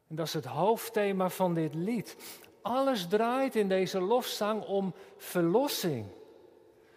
En 0.08 0.16
dat 0.16 0.26
is 0.26 0.34
het 0.34 0.46
hoofdthema 0.46 1.30
van 1.30 1.54
dit 1.54 1.74
lied. 1.74 2.16
Alles 2.62 3.08
draait 3.08 3.56
in 3.56 3.68
deze 3.68 4.00
lofzang 4.00 4.66
om 4.66 4.94
verlossing. 5.18 6.06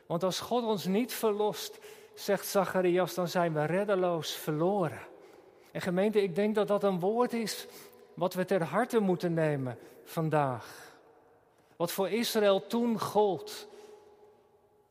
Want 0.06 0.22
als 0.22 0.40
God 0.40 0.64
ons 0.64 0.84
niet 0.84 1.12
verlost, 1.12 1.78
zegt 2.18 2.46
Zacharias, 2.46 3.14
dan 3.14 3.28
zijn 3.28 3.52
we 3.52 3.64
reddeloos 3.64 4.32
verloren. 4.32 5.00
En 5.70 5.80
gemeente, 5.80 6.22
ik 6.22 6.34
denk 6.34 6.54
dat 6.54 6.68
dat 6.68 6.82
een 6.82 7.00
woord 7.00 7.32
is 7.32 7.66
wat 8.14 8.34
we 8.34 8.44
ter 8.44 8.62
harte 8.62 8.98
moeten 8.98 9.34
nemen 9.34 9.78
vandaag. 10.04 10.96
Wat 11.76 11.92
voor 11.92 12.08
Israël 12.08 12.66
toen 12.66 13.00
gold, 13.00 13.68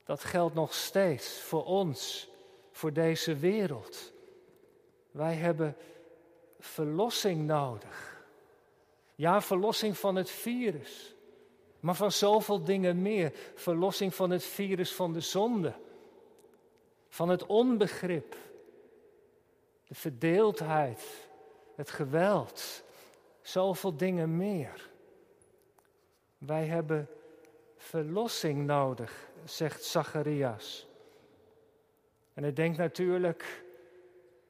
dat 0.04 0.24
geldt 0.24 0.56
nog 0.56 0.74
steeds 0.74 1.42
voor 1.42 1.66
ons, 1.66 2.30
voor 2.72 2.94
deze 2.94 3.36
wereld. 3.36 4.12
Wij 5.12 5.34
hebben 5.34 5.76
verlossing 6.60 7.46
nodig. 7.46 8.26
Ja, 9.16 9.42
verlossing 9.42 9.98
van 9.98 10.16
het 10.16 10.30
virus, 10.30 11.16
maar 11.80 11.96
van 11.96 12.12
zoveel 12.12 12.63
dingen 12.63 13.02
meer. 13.02 13.34
Verlossing 13.56 14.16
van 14.16 14.30
het 14.30 14.44
virus 14.44 14.94
van 14.94 15.13
de 15.13 15.22
zonde, 15.22 15.74
van 17.10 17.30
het 17.30 17.46
onbegrip, 17.46 18.36
de 19.88 19.96
verdeeldheid, 19.96 21.28
het 21.76 21.89
geweld, 21.89 22.84
zoveel 23.41 23.98
dingen 23.98 24.38
meer. 24.38 24.89
Wij 26.38 26.65
hebben 26.65 27.10
verlossing 27.78 28.65
nodig, 28.65 29.30
zegt 29.43 29.84
Zacharias. 29.84 30.88
En 32.34 32.43
hij 32.43 32.54
denkt 32.54 32.78
natuurlijk 32.78 33.63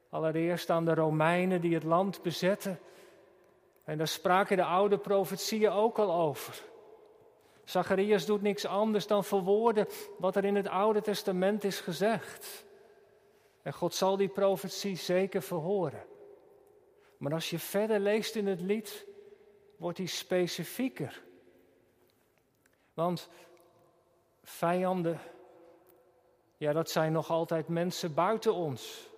allereerst 0.09 0.69
aan 0.69 0.85
de 0.85 0.93
Romeinen 0.93 1.61
die 1.61 1.73
het 1.73 1.83
land 1.83 2.21
bezetten. 2.21 2.79
En 3.83 3.97
daar 3.97 4.07
spraken 4.07 4.57
de 4.57 4.63
oude 4.63 4.97
profetieën 4.97 5.71
ook 5.71 5.97
al 5.97 6.13
over. 6.13 6.63
Zacharias 7.67 8.25
doet 8.25 8.41
niks 8.41 8.65
anders 8.65 9.07
dan 9.07 9.23
verwoorden 9.23 9.87
wat 10.17 10.35
er 10.35 10.45
in 10.45 10.55
het 10.55 10.67
Oude 10.67 11.01
Testament 11.01 11.63
is 11.63 11.79
gezegd. 11.79 12.65
En 13.61 13.73
God 13.73 13.95
zal 13.95 14.17
die 14.17 14.27
profetie 14.27 14.95
zeker 14.95 15.41
verhoren. 15.41 16.05
Maar 17.17 17.33
als 17.33 17.49
je 17.49 17.59
verder 17.59 17.99
leest 17.99 18.35
in 18.35 18.47
het 18.47 18.61
lied, 18.61 19.05
wordt 19.77 19.97
hij 19.97 20.07
specifieker. 20.07 21.23
Want 22.93 23.29
vijanden, 24.43 25.19
ja, 26.57 26.73
dat 26.73 26.89
zijn 26.89 27.11
nog 27.11 27.29
altijd 27.29 27.67
mensen 27.67 28.13
buiten 28.13 28.53
ons. 28.53 29.09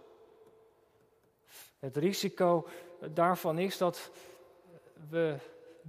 Het 1.79 1.97
risico 1.97 2.67
daarvan 3.13 3.59
is 3.59 3.77
dat 3.77 4.11
we 5.09 5.37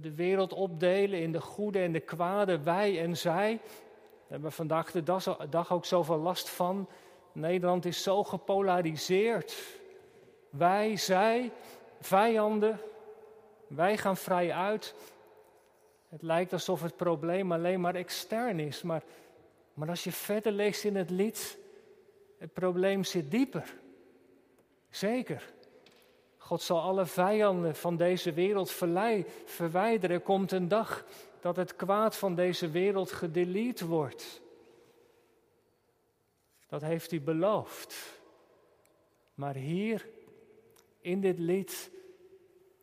de 0.01 0.13
wereld 0.15 0.53
opdelen 0.53 1.21
in 1.21 1.31
de 1.31 1.41
goede 1.41 1.79
en 1.79 1.91
de 1.91 1.99
kwade, 1.99 2.63
wij 2.63 3.01
en 3.01 3.17
zij. 3.17 3.59
Daar 3.61 4.27
hebben 4.27 4.49
we 4.49 4.55
vandaag 4.55 4.91
de 4.91 5.03
dag 5.49 5.71
ook 5.71 5.85
zoveel 5.85 6.17
last 6.17 6.49
van. 6.49 6.89
Nederland 7.31 7.85
is 7.85 8.03
zo 8.03 8.23
gepolariseerd. 8.23 9.79
Wij, 10.49 10.97
zij, 10.97 11.51
vijanden. 11.99 12.79
Wij 13.67 13.97
gaan 13.97 14.17
vrij 14.17 14.53
uit. 14.53 14.95
Het 16.09 16.21
lijkt 16.21 16.53
alsof 16.53 16.81
het 16.81 16.95
probleem 16.95 17.51
alleen 17.51 17.81
maar 17.81 17.95
extern 17.95 18.59
is. 18.59 18.81
Maar, 18.81 19.03
maar 19.73 19.89
als 19.89 20.03
je 20.03 20.11
verder 20.11 20.51
leest 20.51 20.83
in 20.83 20.95
het 20.95 21.09
lied, 21.09 21.57
het 22.37 22.53
probleem 22.53 23.03
zit 23.03 23.31
dieper. 23.31 23.75
Zeker. 24.89 25.53
God 26.51 26.61
zal 26.61 26.81
alle 26.81 27.05
vijanden 27.05 27.75
van 27.75 27.97
deze 27.97 28.33
wereld 28.33 28.71
verwijderen. 29.45 30.15
Er 30.15 30.21
komt 30.21 30.51
een 30.51 30.67
dag 30.67 31.05
dat 31.39 31.55
het 31.55 31.75
kwaad 31.75 32.15
van 32.15 32.35
deze 32.35 32.69
wereld 32.69 33.11
gedelete 33.11 33.87
wordt. 33.87 34.41
Dat 36.67 36.81
heeft 36.81 37.11
hij 37.11 37.21
beloofd. 37.21 38.19
Maar 39.33 39.55
hier, 39.55 40.07
in 41.01 41.21
dit 41.21 41.39
lied, 41.39 41.91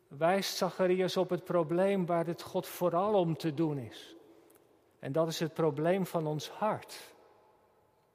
wijst 0.07 0.57
Zacharias 0.57 1.17
op 1.17 1.29
het 1.29 1.43
probleem 1.43 2.05
waar 2.05 2.25
het 2.25 2.41
God 2.41 2.67
vooral 2.67 3.13
om 3.13 3.37
te 3.37 3.53
doen 3.53 3.77
is. 3.77 4.15
En 4.99 5.11
dat 5.11 5.27
is 5.27 5.39
het 5.39 5.53
probleem 5.53 6.05
van 6.05 6.27
ons 6.27 6.49
hart. 6.49 7.13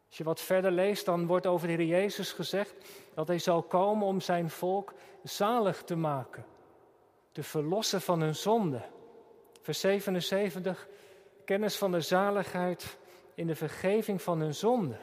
Als 0.06 0.16
je 0.16 0.24
wat 0.24 0.40
verder 0.40 0.70
leest, 0.70 1.04
dan 1.04 1.26
wordt 1.26 1.46
over 1.46 1.66
de 1.66 1.72
Heer 1.74 1.86
Jezus 1.86 2.32
gezegd 2.32 2.74
dat 3.14 3.28
hij 3.28 3.38
zal 3.38 3.62
komen 3.62 4.06
om 4.06 4.20
zijn 4.20 4.50
volk 4.50 4.94
zalig 5.22 5.82
te 5.82 5.96
maken, 5.96 6.44
te 7.32 7.42
verlossen 7.42 8.00
van 8.00 8.20
hun 8.20 8.34
zonde. 8.34 8.82
Vers 9.60 9.80
77, 9.80 10.88
kennis 11.44 11.76
van 11.76 11.92
de 11.92 12.00
zaligheid 12.00 12.98
in 13.34 13.46
de 13.46 13.54
vergeving 13.54 14.22
van 14.22 14.40
hun 14.40 14.54
zonde. 14.54 14.96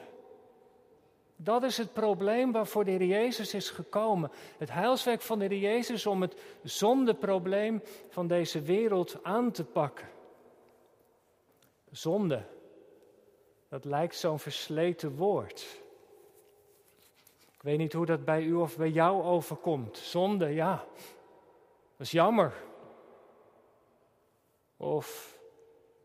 Dat 1.36 1.62
is 1.62 1.76
het 1.76 1.92
probleem 1.92 2.52
waarvoor 2.52 2.84
de 2.84 2.90
Heer 2.90 3.04
Jezus 3.04 3.54
is 3.54 3.70
gekomen. 3.70 4.30
Het 4.58 4.70
heilswerk 4.72 5.20
van 5.20 5.38
de 5.38 5.44
Heer 5.44 5.58
Jezus 5.58 6.06
om 6.06 6.20
het 6.20 6.40
zondeprobleem 6.62 7.82
van 8.08 8.26
deze 8.26 8.60
wereld 8.60 9.18
aan 9.22 9.50
te 9.50 9.64
pakken. 9.64 10.08
Zonde, 11.90 12.44
dat 13.68 13.84
lijkt 13.84 14.16
zo'n 14.16 14.38
versleten 14.38 15.16
woord. 15.16 15.81
Ik 17.62 17.68
weet 17.68 17.78
niet 17.78 17.92
hoe 17.92 18.06
dat 18.06 18.24
bij 18.24 18.42
u 18.42 18.54
of 18.54 18.76
bij 18.76 18.88
jou 18.88 19.22
overkomt. 19.22 19.98
Zonde, 19.98 20.48
ja, 20.48 20.84
dat 21.96 22.06
is 22.06 22.10
jammer. 22.10 22.52
Of 24.76 25.38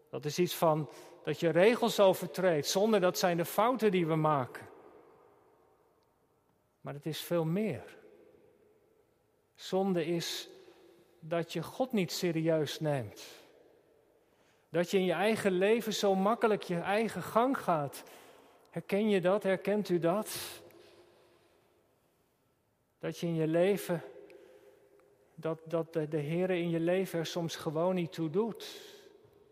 dat 0.10 0.26
is 0.26 0.40
iets 0.40 0.56
van 0.56 0.90
dat 1.24 1.40
je 1.40 1.50
regels 1.50 2.00
overtreedt. 2.00 2.68
Zonde, 2.68 3.00
dat 3.00 3.18
zijn 3.18 3.38
de 3.38 3.46
fouten 3.46 3.92
die 3.92 4.08
we 4.08 4.16
maken. 4.16 4.68
Maar 6.82 6.94
het 6.94 7.06
is 7.06 7.22
veel 7.22 7.46
meer. 7.46 7.98
Zonde 9.56 10.06
is 10.06 10.50
dat 11.20 11.54
je 11.54 11.64
God 11.64 11.92
niet 11.92 12.12
serieus 12.12 12.80
neemt. 12.80 13.26
Dat 14.70 14.92
je 14.92 14.98
in 14.98 15.06
je 15.06 15.14
eigen 15.14 15.52
leven 15.52 15.94
zo 15.94 16.16
makkelijk 16.16 16.64
je 16.64 16.80
eigen 16.80 17.22
gang 17.24 17.58
gaat. 17.58 18.04
Herken 18.70 19.10
je 19.10 19.22
dat? 19.22 19.44
Herkent 19.44 19.90
u 19.90 20.00
dat? 20.00 20.38
Dat 23.00 23.18
je 23.18 23.28
in 23.28 23.36
je 23.36 23.48
leven, 23.48 24.02
dat, 25.36 25.60
dat 25.64 25.94
de, 25.94 26.08
de 26.08 26.18
Heer 26.18 26.50
in 26.50 26.70
je 26.70 26.80
leven 26.80 27.20
er 27.20 27.26
soms 27.26 27.56
gewoon 27.56 27.96
niet 27.96 28.12
toe 28.12 28.30
doet. 28.30 28.82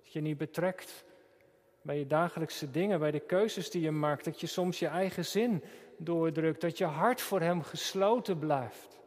Dat 0.04 0.14
je 0.14 0.22
niet 0.22 0.38
betrekt 0.38 1.04
bij 1.82 1.98
je 1.98 2.08
dagelijkse 2.08 2.72
dingen, 2.72 3.00
bij 3.00 3.12
de 3.12 3.20
keuzes 3.20 3.72
die 3.72 3.82
je 3.82 3.92
maakt. 3.92 4.26
Dat 4.26 4.40
je 4.40 4.48
soms 4.48 4.80
je 4.80 4.88
eigen 4.88 5.26
zin 5.26 5.64
doordrukt, 5.98 6.62
dat 6.62 6.78
je 6.78 6.86
hart 6.86 7.22
voor 7.22 7.42
Hem 7.42 7.64
gesloten 7.64 8.40
blijft. 8.40 9.00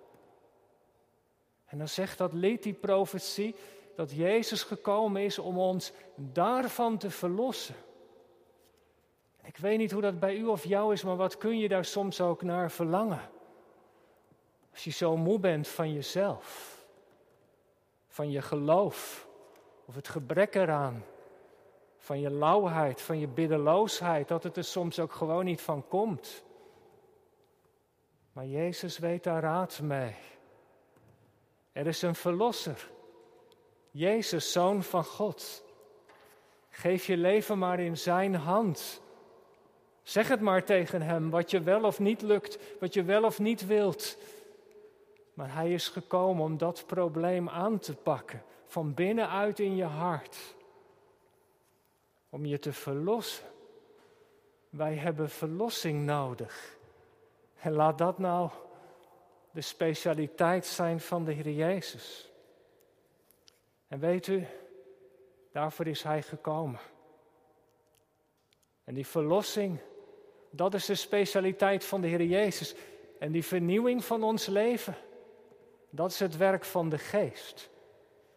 En 1.66 1.78
dan 1.78 1.88
zegt 1.88 2.18
dat 2.18 2.32
lied, 2.32 2.62
die 2.62 2.72
profetie, 2.72 3.54
dat 3.96 4.10
Jezus 4.12 4.62
gekomen 4.62 5.22
is 5.22 5.38
om 5.38 5.58
ons 5.58 5.92
daarvan 6.14 6.98
te 6.98 7.10
verlossen. 7.10 7.74
Ik 9.42 9.56
weet 9.56 9.78
niet 9.78 9.92
hoe 9.92 10.02
dat 10.02 10.20
bij 10.20 10.36
u 10.36 10.46
of 10.46 10.64
jou 10.64 10.92
is, 10.92 11.02
maar 11.02 11.16
wat 11.16 11.38
kun 11.38 11.58
je 11.58 11.68
daar 11.68 11.84
soms 11.84 12.20
ook 12.20 12.42
naar 12.42 12.70
verlangen? 12.70 13.20
Als 14.78 14.86
je 14.86 14.92
zo 14.92 15.16
moe 15.16 15.38
bent 15.38 15.68
van 15.68 15.92
jezelf, 15.92 16.76
van 18.08 18.30
je 18.30 18.42
geloof 18.42 19.28
of 19.84 19.94
het 19.94 20.08
gebrek 20.08 20.54
eraan, 20.54 21.04
van 21.96 22.20
je 22.20 22.30
lauwheid, 22.30 23.00
van 23.00 23.18
je 23.18 23.26
biddeloosheid, 23.26 24.28
dat 24.28 24.42
het 24.42 24.56
er 24.56 24.64
soms 24.64 24.98
ook 24.98 25.12
gewoon 25.12 25.44
niet 25.44 25.60
van 25.60 25.88
komt. 25.88 26.42
Maar 28.32 28.46
Jezus 28.46 28.98
weet 28.98 29.24
daar 29.24 29.42
raad 29.42 29.80
mee. 29.80 30.14
Er 31.72 31.86
is 31.86 32.02
een 32.02 32.14
verlosser. 32.14 32.90
Jezus, 33.90 34.52
zoon 34.52 34.82
van 34.82 35.04
God. 35.04 35.64
Geef 36.70 37.06
je 37.06 37.16
leven 37.16 37.58
maar 37.58 37.80
in 37.80 37.96
zijn 37.96 38.34
hand. 38.34 39.00
Zeg 40.02 40.28
het 40.28 40.40
maar 40.40 40.64
tegen 40.64 41.02
hem, 41.02 41.30
wat 41.30 41.50
je 41.50 41.60
wel 41.60 41.84
of 41.84 41.98
niet 41.98 42.22
lukt, 42.22 42.58
wat 42.80 42.94
je 42.94 43.02
wel 43.02 43.24
of 43.24 43.38
niet 43.38 43.66
wilt. 43.66 44.16
Maar 45.38 45.54
hij 45.54 45.72
is 45.72 45.88
gekomen 45.88 46.44
om 46.44 46.58
dat 46.58 46.86
probleem 46.86 47.48
aan 47.48 47.78
te 47.78 47.94
pakken, 47.94 48.42
van 48.66 48.94
binnenuit 48.94 49.58
in 49.58 49.76
je 49.76 49.84
hart. 49.84 50.56
om 52.28 52.46
je 52.46 52.58
te 52.58 52.72
verlossen. 52.72 53.46
Wij 54.68 54.94
hebben 54.94 55.30
verlossing 55.30 56.04
nodig. 56.04 56.76
En 57.60 57.72
laat 57.72 57.98
dat 57.98 58.18
nou 58.18 58.50
de 59.50 59.60
specialiteit 59.60 60.66
zijn 60.66 61.00
van 61.00 61.24
de 61.24 61.32
Heer 61.32 61.50
Jezus. 61.50 62.30
En 63.88 63.98
weet 63.98 64.26
u, 64.26 64.46
daarvoor 65.52 65.86
is 65.86 66.02
Hij 66.02 66.22
gekomen. 66.22 66.80
En 68.84 68.94
die 68.94 69.06
verlossing, 69.06 69.78
dat 70.50 70.74
is 70.74 70.86
de 70.86 70.94
specialiteit 70.94 71.84
van 71.84 72.00
de 72.00 72.08
Heer 72.08 72.24
Jezus. 72.24 72.74
En 73.18 73.32
die 73.32 73.44
vernieuwing 73.44 74.04
van 74.04 74.22
ons 74.22 74.46
leven, 74.46 74.96
dat 75.90 76.10
is 76.10 76.18
het 76.18 76.36
werk 76.36 76.64
van 76.64 76.88
de 76.88 76.98
Geest. 76.98 77.70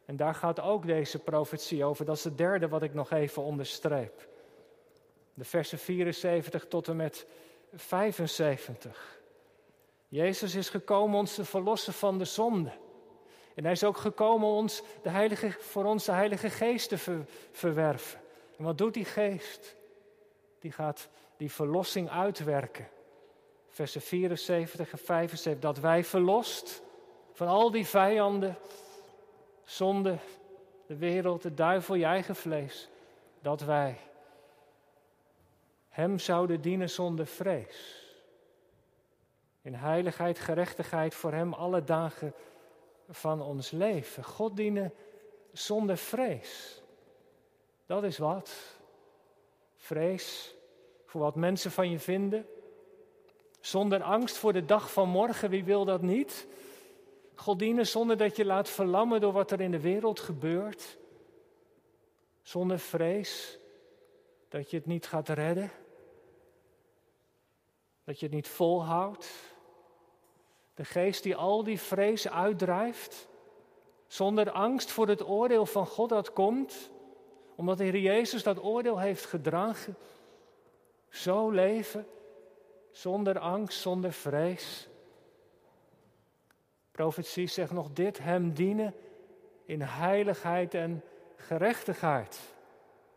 En 0.06 0.16
daar 0.16 0.36
gaat 0.36 0.60
ook 0.60 0.86
deze 0.86 1.20
profetie 1.20 1.84
over. 1.84 2.06
Dat 2.06 2.18
is 2.18 2.24
het 2.24 2.38
derde 2.38 2.68
wat 2.68 2.84
ik 2.84 2.94
nog 2.94 3.12
even 3.12 3.42
onderstreep. 3.42 4.28
De 5.34 5.44
versen 5.44 5.78
74 5.78 6.68
tot 6.68 6.88
en 6.88 6.96
met 6.96 7.26
75. 7.74 9.20
Jezus 10.08 10.56
is 10.56 10.70
gekomen 10.70 11.20
ons 11.20 11.36
te 11.36 11.46
verlossen 11.46 11.94
van 11.94 12.18
de 12.18 12.26
zonde. 12.26 12.72
En 13.56 13.64
hij 13.64 13.72
is 13.72 13.84
ook 13.84 13.98
gekomen 13.98 14.48
ons 14.48 14.82
de 15.02 15.10
heilige, 15.10 15.56
voor 15.60 15.86
ons 15.86 16.06
de 16.06 16.12
Heilige 16.12 16.50
Geest 16.50 16.90
te 16.90 17.24
verwerven. 17.52 18.20
En 18.58 18.64
wat 18.64 18.78
doet 18.78 18.94
die 18.94 19.06
Geest? 19.06 19.76
Die 20.60 20.72
gaat 20.72 21.10
die 21.38 21.52
verlossing 21.52 22.10
uitwerken. 22.10 22.88
Versen 23.70 24.02
74 24.02 24.92
en 24.92 24.98
75. 24.98 25.62
Dat 25.62 25.80
wij 25.80 26.04
verlost 26.04 26.84
van 27.32 27.48
al 27.48 27.72
die 27.72 27.86
vijanden, 27.86 28.58
zonde, 29.64 30.18
de 30.86 30.96
wereld, 30.96 31.42
de 31.42 31.54
duivel, 31.54 31.96
je 31.96 32.06
eigen 32.06 32.36
vlees. 32.36 32.90
Dat 33.42 33.62
wij 33.62 33.98
Hem 35.90 36.20
zouden 36.20 36.62
dienen 36.62 36.90
zonder 36.90 37.26
vrees. 37.26 38.06
In 39.62 39.74
heiligheid, 39.74 40.40
gerechtigheid 40.40 41.14
voor 41.16 41.32
Hem 41.32 41.54
alle 41.54 41.84
dagen 41.84 42.34
van 43.10 43.42
ons 43.42 43.72
leven. 43.72 44.24
God 44.24 44.56
dienen 44.56 44.94
zonder 45.52 45.98
vrees. 45.98 46.82
Dat 47.86 48.04
is 48.04 48.18
wat. 48.18 48.80
Vrees 49.76 50.56
voor 51.06 51.22
wat 51.22 51.36
mensen 51.36 51.72
van 51.72 51.90
je 51.90 52.00
vinden. 52.00 52.46
Zonder 53.60 54.04
angst 54.04 54.38
voor 54.38 54.54
de 54.54 54.66
dag 54.66 54.92
van 54.92 55.10
morgen, 55.10 55.50
wie 55.50 55.64
wil 55.64 55.86
dat 55.86 56.02
niet? 56.02 56.48
God 57.42 57.60
dienen 57.60 57.88
zonder 57.88 58.18
dat 58.18 58.36
je 58.36 58.46
laat 58.46 58.70
verlammen 58.70 59.22
door 59.22 59.32
wat 59.32 59.52
er 59.52 59.62
in 59.62 59.72
de 59.72 59.80
wereld 59.80 60.20
gebeurt. 60.20 60.98
Zonder 62.42 62.80
vrees 62.80 63.60
dat 64.50 64.70
je 64.70 64.78
het 64.78 64.86
niet 64.86 65.08
gaat 65.08 65.30
redden. 65.30 65.72
Dat 68.04 68.20
je 68.20 68.26
het 68.26 68.36
niet 68.36 68.48
volhoudt. 68.48 69.30
De 70.74 70.86
geest 70.86 71.24
die 71.24 71.36
al 71.36 71.64
die 71.64 71.80
vrees 71.80 72.30
uitdrijft. 72.30 73.28
Zonder 74.08 74.52
angst 74.52 74.92
voor 74.92 75.08
het 75.08 75.28
oordeel 75.28 75.66
van 75.66 75.86
God 75.86 76.10
dat 76.10 76.34
komt. 76.34 76.92
Omdat 77.56 77.78
de 77.78 77.84
Heer 77.84 78.00
Jezus 78.00 78.44
dat 78.44 78.64
oordeel 78.64 79.00
heeft 79.00 79.26
gedragen. 79.26 79.98
Zo 81.10 81.50
leven. 81.50 82.08
Zonder 82.92 83.40
angst, 83.40 83.80
zonder 83.80 84.14
vrees. 84.14 84.90
Profetie 87.02 87.48
zegt 87.48 87.72
nog 87.72 87.90
dit: 87.94 88.20
Hem 88.20 88.54
dienen 88.54 88.94
in 89.66 89.82
heiligheid 89.82 90.74
en 90.74 91.04
gerechtigheid. 91.36 92.40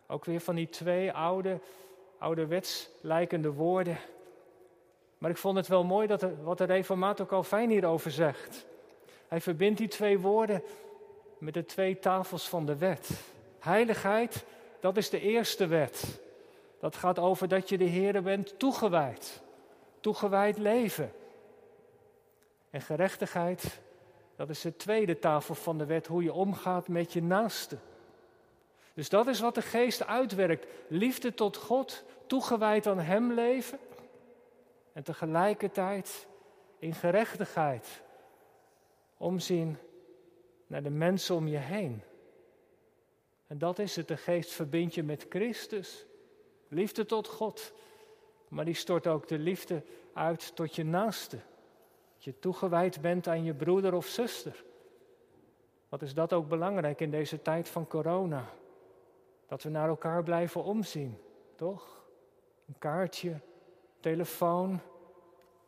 Ook 0.07 0.25
weer 0.25 0.41
van 0.41 0.55
die 0.55 0.69
twee 0.69 1.13
oude, 1.13 1.61
ouderwets 2.19 2.89
lijkende 3.01 3.53
woorden. 3.53 3.97
Maar 5.19 5.31
ik 5.31 5.37
vond 5.37 5.57
het 5.57 5.67
wel 5.69 5.85
mooi 5.85 6.07
dat 6.07 6.27
wat 6.43 6.59
de 6.59 6.65
reformator 6.65 7.27
Calvijn 7.27 7.71
hierover 7.71 8.11
zegt. 8.11 8.67
Hij 9.29 9.41
verbindt 9.41 9.79
die 9.79 9.89
twee 9.89 10.19
woorden 10.19 10.63
met 11.39 11.55
de 11.55 11.65
twee 11.65 11.99
tafels 11.99 12.49
van 12.49 12.67
de 12.67 12.77
wet. 12.77 13.11
Heiligheid, 13.59 14.45
dat 14.81 14.97
is 14.97 15.11
de 15.11 15.21
eerste 15.21 15.67
wet. 15.67 16.21
Dat 16.81 16.97
gaat 16.97 17.19
over 17.19 17.49
dat 17.49 17.69
je 17.69 17.79
de 17.79 17.85
Heer 17.85 18.23
bent 18.23 18.59
toegewijd. 18.59 19.43
Toegewijd 20.01 20.59
leven. 20.59 21.13
En 22.75 22.81
gerechtigheid, 22.81 23.81
dat 24.37 24.51
is 24.51 24.61
de 24.61 24.77
tweede 24.77 25.19
tafel 25.19 25.55
van 25.55 25.79
de 25.79 25.87
wet, 25.87 26.07
hoe 26.07 26.23
je 26.23 26.33
omgaat 26.33 26.89
met 26.89 27.13
je 27.13 27.23
naaste. 27.23 27.79
Dus 28.95 29.09
dat 29.09 29.27
is 29.27 29.41
wat 29.41 29.55
de 29.55 29.63
geest 29.63 30.07
uitwerkt. 30.07 30.67
Liefde 30.89 31.35
tot 31.35 31.57
God, 31.57 32.05
toegewijd 32.27 32.87
aan 32.87 32.99
Hem 32.99 33.33
leven. 33.33 33.79
En 34.93 35.03
tegelijkertijd 35.03 36.27
in 36.79 36.95
gerechtigheid 36.95 38.03
omzien 39.17 39.79
naar 40.67 40.83
de 40.83 40.91
mensen 40.91 41.35
om 41.35 41.49
je 41.49 41.59
heen. 41.59 42.03
En 43.47 43.59
dat 43.59 43.79
is 43.79 43.97
het, 43.97 44.09
de 44.09 44.17
geest 44.17 44.51
verbindt 44.51 44.95
je 44.95 45.03
met 45.03 45.27
Christus. 45.29 46.07
Liefde 46.69 47.07
tot 47.07 47.29
God, 47.29 47.73
maar 48.49 48.65
die 48.65 48.75
stort 48.75 49.07
ook 49.07 49.29
de 49.29 49.39
liefde 49.39 49.83
uit 50.13 50.57
tot 50.57 50.75
je 50.75 50.85
naaste. 50.85 51.39
Dat 52.25 52.35
je 52.35 52.41
toegewijd 52.41 53.01
bent 53.01 53.29
aan 53.29 53.45
je 53.45 53.55
broeder 53.55 53.95
of 53.95 54.07
zuster. 54.07 54.65
Wat 55.89 56.03
is 56.03 56.15
dat 56.15 56.33
ook 56.33 56.49
belangrijk 56.49 57.01
in 57.01 57.11
deze 57.11 57.43
tijd 57.43 57.69
van 57.69 57.87
corona? 57.87 58.51
Dat 59.47 59.63
we 59.63 59.71
naar 59.71 59.89
elkaar 59.89 60.23
blijven 60.23 60.65
omzien, 60.65 61.19
toch? 61.55 62.05
Een 62.69 62.79
kaartje, 62.79 63.41
telefoon, 64.01 64.81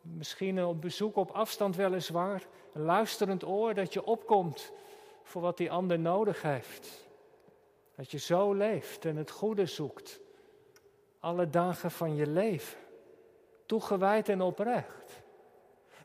misschien 0.00 0.64
op 0.64 0.80
bezoek 0.80 1.16
op 1.16 1.30
afstand 1.30 1.76
weliswaar, 1.76 2.46
een 2.72 2.82
luisterend 2.82 3.44
oor 3.44 3.74
dat 3.74 3.92
je 3.92 4.04
opkomt 4.04 4.72
voor 5.22 5.42
wat 5.42 5.56
die 5.56 5.70
ander 5.70 5.98
nodig 5.98 6.42
heeft. 6.42 7.08
Dat 7.94 8.10
je 8.10 8.18
zo 8.18 8.52
leeft 8.52 9.04
en 9.04 9.16
het 9.16 9.30
goede 9.30 9.66
zoekt, 9.66 10.20
alle 11.18 11.50
dagen 11.50 11.90
van 11.90 12.14
je 12.14 12.26
leven, 12.26 12.78
toegewijd 13.66 14.28
en 14.28 14.40
oprecht. 14.40 15.05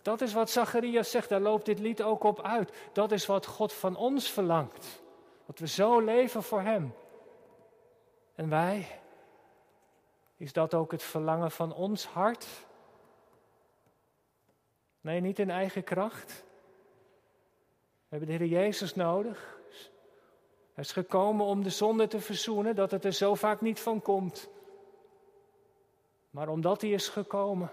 Dat 0.01 0.21
is 0.21 0.33
wat 0.33 0.49
Zacharias 0.49 1.11
zegt, 1.11 1.29
daar 1.29 1.39
loopt 1.39 1.65
dit 1.65 1.79
lied 1.79 2.01
ook 2.01 2.23
op 2.23 2.41
uit. 2.41 2.71
Dat 2.93 3.11
is 3.11 3.25
wat 3.25 3.45
God 3.45 3.73
van 3.73 3.95
ons 3.95 4.31
verlangt. 4.31 5.01
Dat 5.45 5.59
we 5.59 5.67
zo 5.67 5.99
leven 5.99 6.43
voor 6.43 6.61
Hem. 6.61 6.93
En 8.35 8.49
wij, 8.49 8.99
is 10.37 10.53
dat 10.53 10.73
ook 10.73 10.91
het 10.91 11.03
verlangen 11.03 11.51
van 11.51 11.73
ons 11.73 12.05
hart? 12.05 12.47
Nee, 15.01 15.19
niet 15.19 15.39
in 15.39 15.49
eigen 15.49 15.83
kracht. 15.83 16.43
We 18.07 18.17
hebben 18.17 18.27
de 18.27 18.43
Heer 18.43 18.53
Jezus 18.53 18.95
nodig. 18.95 19.59
Hij 20.73 20.83
is 20.83 20.91
gekomen 20.91 21.45
om 21.45 21.63
de 21.63 21.69
zonde 21.69 22.07
te 22.07 22.19
verzoenen, 22.19 22.75
dat 22.75 22.91
het 22.91 23.05
er 23.05 23.13
zo 23.13 23.35
vaak 23.35 23.61
niet 23.61 23.79
van 23.79 24.01
komt. 24.01 24.49
Maar 26.29 26.49
omdat 26.49 26.81
hij 26.81 26.89
is 26.89 27.07
gekomen 27.07 27.71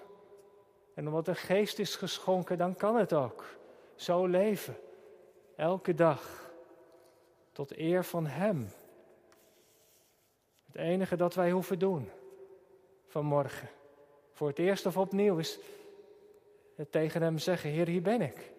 en 0.98 1.06
omdat 1.06 1.24
de 1.24 1.34
geest 1.34 1.78
is 1.78 1.96
geschonken, 1.96 2.58
dan 2.58 2.74
kan 2.74 2.96
het 2.96 3.12
ook. 3.12 3.44
Zo 3.94 4.26
leven. 4.26 4.76
Elke 5.56 5.94
dag. 5.94 6.50
Tot 7.52 7.78
eer 7.78 8.04
van 8.04 8.26
Hem. 8.26 8.68
Het 10.66 10.76
enige 10.76 11.16
dat 11.16 11.34
wij 11.34 11.50
hoeven 11.50 11.78
doen 11.78 12.11
vanmorgen. 13.06 13.68
Voor 14.32 14.48
het 14.48 14.58
eerst 14.58 14.87
of 14.87 14.96
opnieuw 14.96 15.38
is 15.38 15.58
het 16.74 16.92
tegen 16.92 17.22
Hem 17.22 17.38
zeggen: 17.38 17.70
Heer, 17.70 17.87
hier 17.87 18.02
ben 18.02 18.20
ik. 18.20 18.52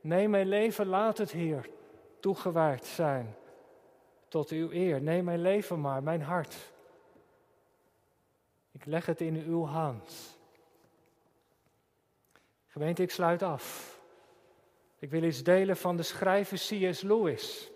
Neem 0.00 0.30
mijn 0.30 0.48
leven, 0.48 0.86
laat 0.86 1.18
het, 1.18 1.30
Heer, 1.30 1.68
toegewijd 2.20 2.84
zijn 2.84 3.36
tot 4.28 4.48
uw 4.50 4.70
eer. 4.70 5.02
Neem 5.02 5.24
mijn 5.24 5.40
leven 5.40 5.80
maar, 5.80 6.02
mijn 6.02 6.22
hart. 6.22 6.56
Ik 8.70 8.84
leg 8.84 9.06
het 9.06 9.20
in 9.20 9.36
uw 9.36 9.64
hand. 9.64 10.40
Gemeente, 12.72 13.02
ik 13.02 13.10
sluit 13.10 13.42
af. 13.42 13.98
Ik 14.98 15.10
wil 15.10 15.22
iets 15.22 15.42
delen 15.42 15.76
van 15.76 15.96
de 15.96 16.02
schrijver 16.02 16.56
C.S. 16.56 17.00
Lewis. 17.00 17.70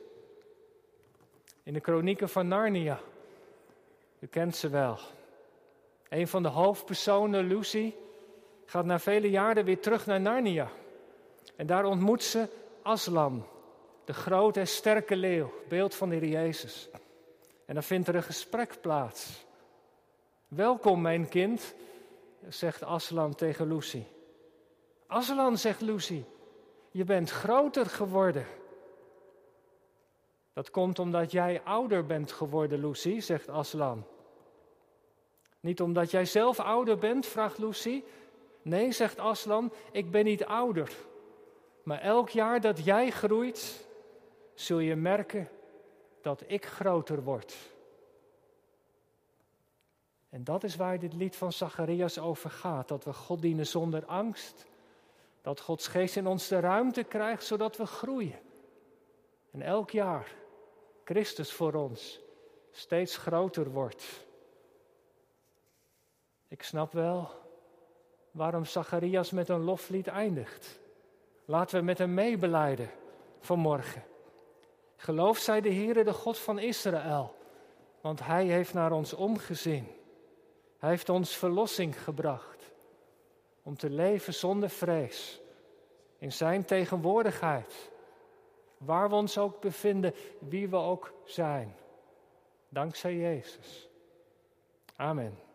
In 1.63 1.73
de 1.73 1.81
kronieken 1.81 2.29
van 2.29 2.49
Narnia. 2.49 3.01
U 4.19 4.27
kent 4.27 4.57
ze 4.57 4.69
wel. 4.69 4.99
Een 6.09 6.29
van 6.29 6.43
de 6.43 6.49
hoofdpersonen, 6.49 7.47
Lucy, 7.47 7.95
gaat 8.67 8.85
na 8.85 8.99
vele 8.99 9.31
jaren 9.31 9.65
weer 9.65 9.81
terug 9.81 10.07
naar 10.07 10.21
Narnia. 10.21 10.71
En 11.57 11.67
daar 11.67 11.85
ontmoet 11.85 12.23
ze 12.23 12.49
Aslan, 12.83 13.47
de 14.05 14.15
grote 14.15 14.61
en 14.61 14.69
sterke 14.69 15.17
leeuw, 15.17 15.53
beeld 15.69 15.95
van 15.95 16.09
de 16.09 16.17
Heer 16.17 16.29
Jezus. 16.29 16.89
En 17.67 17.75
dan 17.75 17.83
vindt 17.83 18.09
er 18.09 18.15
een 18.15 18.23
gesprek 18.23 18.81
plaats. 18.81 19.45
Welkom, 20.49 21.01
mijn 21.01 21.29
kind, 21.29 21.75
zegt 22.49 22.83
Aslan 22.83 23.35
tegen 23.35 23.69
Lucy. 23.69 24.03
Aslan, 25.07 25.59
zegt 25.59 25.81
Lucy, 25.81 26.25
je 26.91 27.05
bent 27.05 27.31
groter 27.31 27.87
geworden. 27.87 28.47
Dat 30.53 30.71
komt 30.71 30.99
omdat 30.99 31.33
jij 31.33 31.63
ouder 31.65 32.07
bent 32.07 32.33
geworden, 32.33 32.81
Lucy, 32.81 33.21
zegt 33.21 33.49
Aslan. 33.49 34.05
Niet 35.61 35.81
omdat 35.81 36.11
jij 36.11 36.25
zelf 36.25 36.61
ouder 36.61 36.99
bent, 36.99 37.27
vraagt 37.27 37.59
Lucy. 37.59 38.03
Nee, 38.63 38.93
zegt 38.93 39.19
Aslan, 39.19 39.73
ik 39.93 40.11
ben 40.11 40.25
niet 40.25 40.45
ouder. 40.45 40.93
Maar 41.83 42.01
elk 42.01 42.29
jaar 42.29 42.61
dat 42.61 42.85
jij 42.85 43.11
groeit, 43.11 43.87
zul 44.55 44.79
je 44.79 44.97
merken 44.97 45.49
dat 46.21 46.43
ik 46.47 46.67
groter 46.67 47.23
word. 47.23 47.57
En 50.29 50.45
dat 50.45 50.65
is 50.65 50.77
waar 50.77 50.99
dit 50.99 51.13
lied 51.13 51.37
van 51.37 51.53
Zacharias 51.53 52.19
over 52.19 52.51
gaat. 52.51 52.89
Dat 52.89 53.05
we 53.05 53.13
God 53.13 53.43
dienen 53.43 53.67
zonder 53.67 54.05
angst. 54.05 54.67
Dat 55.47 55.61
Gods 55.61 55.87
geest 55.87 56.17
in 56.17 56.27
ons 56.27 56.49
de 56.49 56.61
ruimte 56.61 57.03
krijgt 57.03 57.45
zodat 57.45 57.77
we 57.77 57.87
groeien. 57.87 58.39
En 59.53 59.63
elk 59.63 59.91
jaar 59.91 60.35
Christus 61.05 61.53
voor 61.53 61.75
ons 61.75 62.21
steeds 62.71 63.17
groter 63.17 63.71
wordt. 63.71 64.27
Ik 66.49 66.63
snap 66.63 66.93
wel 66.93 67.31
waarom 68.31 68.65
Zacharias 68.65 69.31
met 69.31 69.49
een 69.49 69.63
loflied 69.63 70.07
eindigt. 70.07 70.81
Laten 71.45 71.79
we 71.79 71.85
met 71.85 71.99
hem 71.99 72.15
meebeleiden 72.15 72.91
vanmorgen. 73.41 74.05
Geloof 74.97 75.39
zij 75.39 75.61
de 75.61 75.73
Heere, 75.73 76.05
de 76.05 76.13
God 76.13 76.39
van 76.39 76.59
Israël, 76.59 77.35
want 78.01 78.21
Hij 78.21 78.47
heeft 78.47 78.75
naar 78.75 78.93
ons 78.93 79.13
omgezien. 79.13 79.87
Hij 80.79 80.91
heeft 80.91 81.09
ons 81.09 81.37
verlossing 81.37 82.03
gebracht 82.03 82.56
om 83.67 83.77
te 83.77 83.91
leven 83.91 84.35
zonder 84.35 84.71
vrees, 84.71 85.41
in 86.19 86.33
Zijn 86.33 86.65
tegenwoordigheid, 86.65 87.91
waar 88.79 89.09
we 89.09 89.15
ons 89.15 89.39
ook 89.39 89.61
bevinden, 89.61 90.15
wie 90.39 90.69
we 90.69 90.77
ook 90.77 91.13
zijn. 91.25 91.75
Dankzij 92.69 93.17
Jezus. 93.17 93.89
Amen. 94.97 95.46